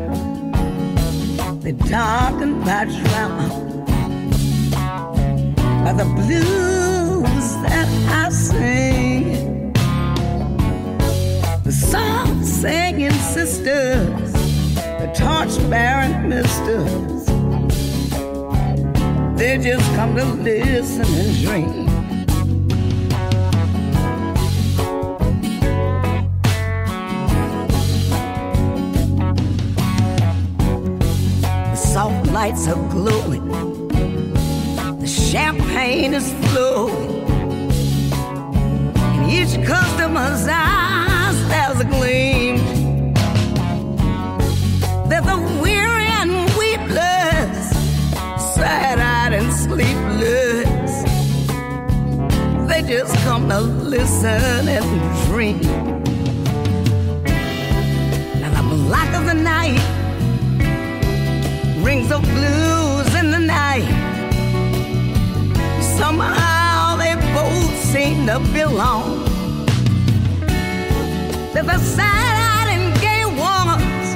[1.65, 3.49] they darken by drama.
[5.83, 9.73] By the blues that I sing,
[11.65, 14.33] the song singing sisters,
[14.75, 17.25] the torch bearing misters,
[19.39, 21.84] they just come to listen and dream.
[32.45, 33.49] lights are glowing,
[35.01, 37.11] the champagne is flowing.
[39.15, 42.57] In each customer's eyes, there's a gleam.
[45.09, 47.71] They're the weary and weepless,
[48.55, 50.93] sad eyed and sleepless.
[52.69, 54.87] They just come to listen and
[55.29, 55.61] dream.
[58.41, 59.94] Now, the black of the night
[61.95, 63.89] rings of blues in the night.
[65.99, 69.23] Somehow they both seem to belong.
[71.53, 74.07] The sad-eyed and gay ones,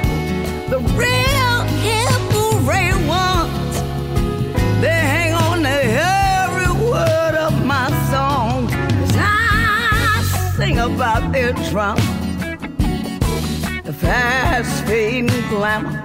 [0.72, 3.74] the real hip hooray ones.
[4.83, 5.76] They hang on to
[6.49, 8.66] every word of my song.
[8.66, 10.22] 'Cause I
[10.57, 12.03] sing about their drama,
[13.85, 15.97] the fast fading glamour.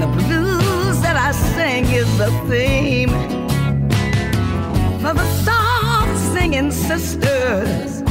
[0.00, 3.10] And the blues that I sing is the theme
[5.00, 8.02] for the soft singing sisters,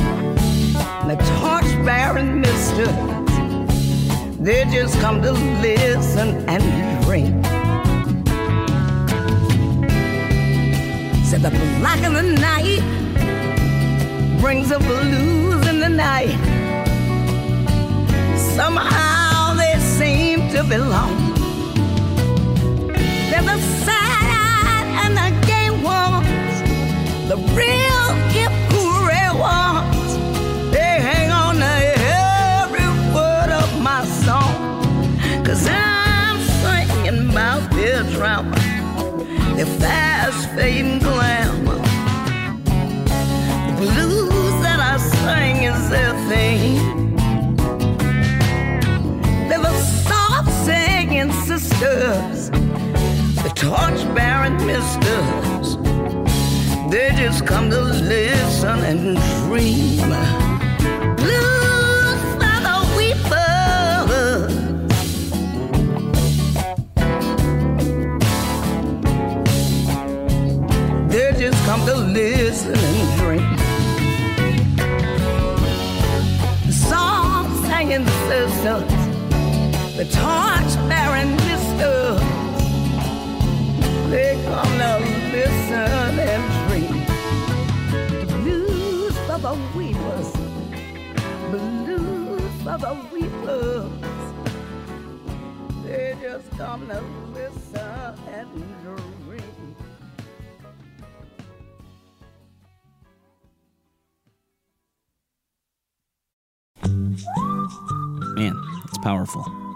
[1.07, 2.89] the torch bearing misters.
[4.37, 6.61] They just come to listen and
[7.05, 7.45] drink.
[11.23, 12.83] Said the black of the night
[14.41, 16.35] brings the blues in the night.
[18.57, 21.26] Somehow they seem to belong.
[23.85, 26.55] Sad-eyed and the gay ones,
[27.29, 28.51] the real hip
[29.33, 30.09] ones.
[30.73, 31.75] They hang on to
[32.23, 34.53] every word of my song,
[35.45, 36.39] cause I'm
[37.71, 38.57] their drama,
[39.55, 41.81] their fast fading glamour.
[43.67, 46.13] The blues that I sing is their
[51.47, 52.49] sisters,
[53.57, 55.77] torch bearing misters.
[56.91, 60.09] They just come to listen and dream.
[71.09, 73.55] They just come to listen and dream.
[76.67, 78.91] The song singing sisters,
[79.97, 82.26] the torch bearing misters.
[92.79, 93.91] The weepers.
[95.83, 97.01] They just come to
[97.33, 98.49] listen and
[98.83, 99.75] dream.
[108.35, 108.55] Man,
[108.85, 109.66] it's powerful.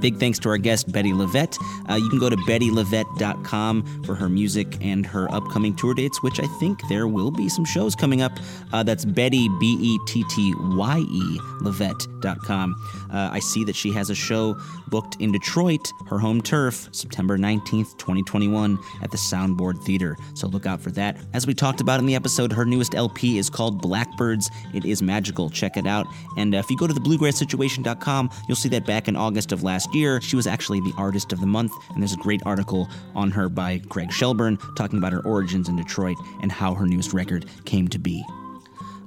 [0.00, 1.56] Big thanks to our guest, Bettye LaVette.
[1.88, 6.40] Uh, you can go to bettyelavette.com for her music and her upcoming tour dates, which
[6.40, 8.32] I think there will be some shows coming up.
[8.72, 12.74] Uh, that's Bettye, B E T T Y E, LaVette.com.
[13.12, 14.56] Uh, I see that she has a show
[14.88, 20.16] booked in Detroit, her home turf, September 19th, 2021, at the Soundboard Theater.
[20.34, 21.16] So look out for that.
[21.32, 24.50] As we talked about in the episode, her newest LP is called Blackbirds.
[24.74, 25.50] It is magical.
[25.50, 26.06] Check it out.
[26.36, 29.62] And uh, if you go to the bluegrasssituation.com, you'll see that back in August of
[29.62, 31.72] last year, she was actually the artist of the month.
[31.90, 35.76] And there's a great article on her by Greg Shelburne talking about her origins in
[35.76, 38.24] Detroit and how her newest record came to be.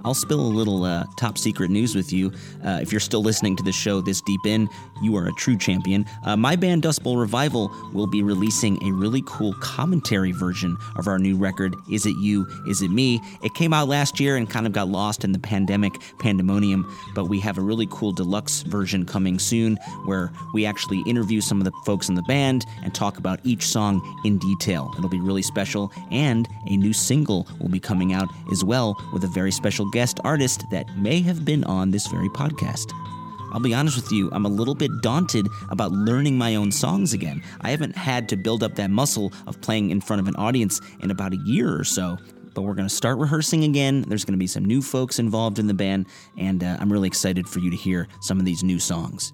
[0.05, 2.31] I'll spill a little uh, top secret news with you.
[2.65, 4.67] Uh, if you're still listening to the show this deep in,
[5.03, 6.05] you are a true champion.
[6.23, 11.19] Uh, my band Dustbowl Revival will be releasing a really cool commentary version of our
[11.19, 13.21] new record, Is It You, Is It Me?
[13.43, 17.25] It came out last year and kind of got lost in the pandemic pandemonium, but
[17.25, 21.65] we have a really cool deluxe version coming soon where we actually interview some of
[21.65, 24.93] the folks in the band and talk about each song in detail.
[24.97, 29.23] It'll be really special, and a new single will be coming out as well with
[29.23, 32.91] a very special guest artist that may have been on this very podcast.
[33.53, 37.13] I'll be honest with you, I'm a little bit daunted about learning my own songs
[37.13, 37.43] again.
[37.61, 40.81] I haven't had to build up that muscle of playing in front of an audience
[41.01, 42.17] in about a year or so.
[42.55, 44.05] But we're going to start rehearsing again.
[44.07, 47.07] There's going to be some new folks involved in the band, and uh, I'm really
[47.07, 49.33] excited for you to hear some of these new songs.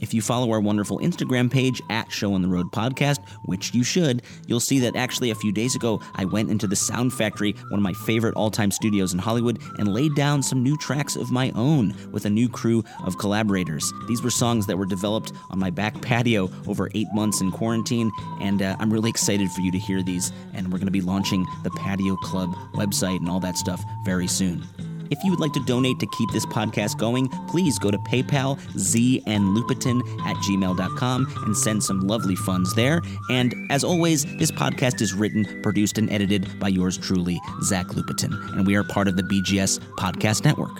[0.00, 3.82] If you follow our wonderful Instagram page at Show on the Road Podcast, which you
[3.82, 7.52] should, you'll see that actually a few days ago I went into the Sound Factory,
[7.68, 11.16] one of my favorite all time studios in Hollywood, and laid down some new tracks
[11.16, 13.92] of my own with a new crew of collaborators.
[14.08, 18.10] These were songs that were developed on my back patio over eight months in quarantine,
[18.40, 20.32] and uh, I'm really excited for you to hear these.
[20.52, 24.26] And we're going to be launching the Patio Club website and all that stuff very
[24.26, 24.64] soon.
[25.10, 28.58] If you would like to donate to keep this podcast going, please go to PayPal,
[28.72, 33.02] znlupetin at gmail.com and send some lovely funds there.
[33.30, 38.32] And as always, this podcast is written, produced, and edited by yours truly, Zach Lupetin,
[38.52, 40.78] and we are part of the BGS Podcast Network.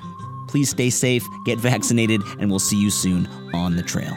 [0.49, 4.17] Please stay safe, get vaccinated, and we'll see you soon on the trail.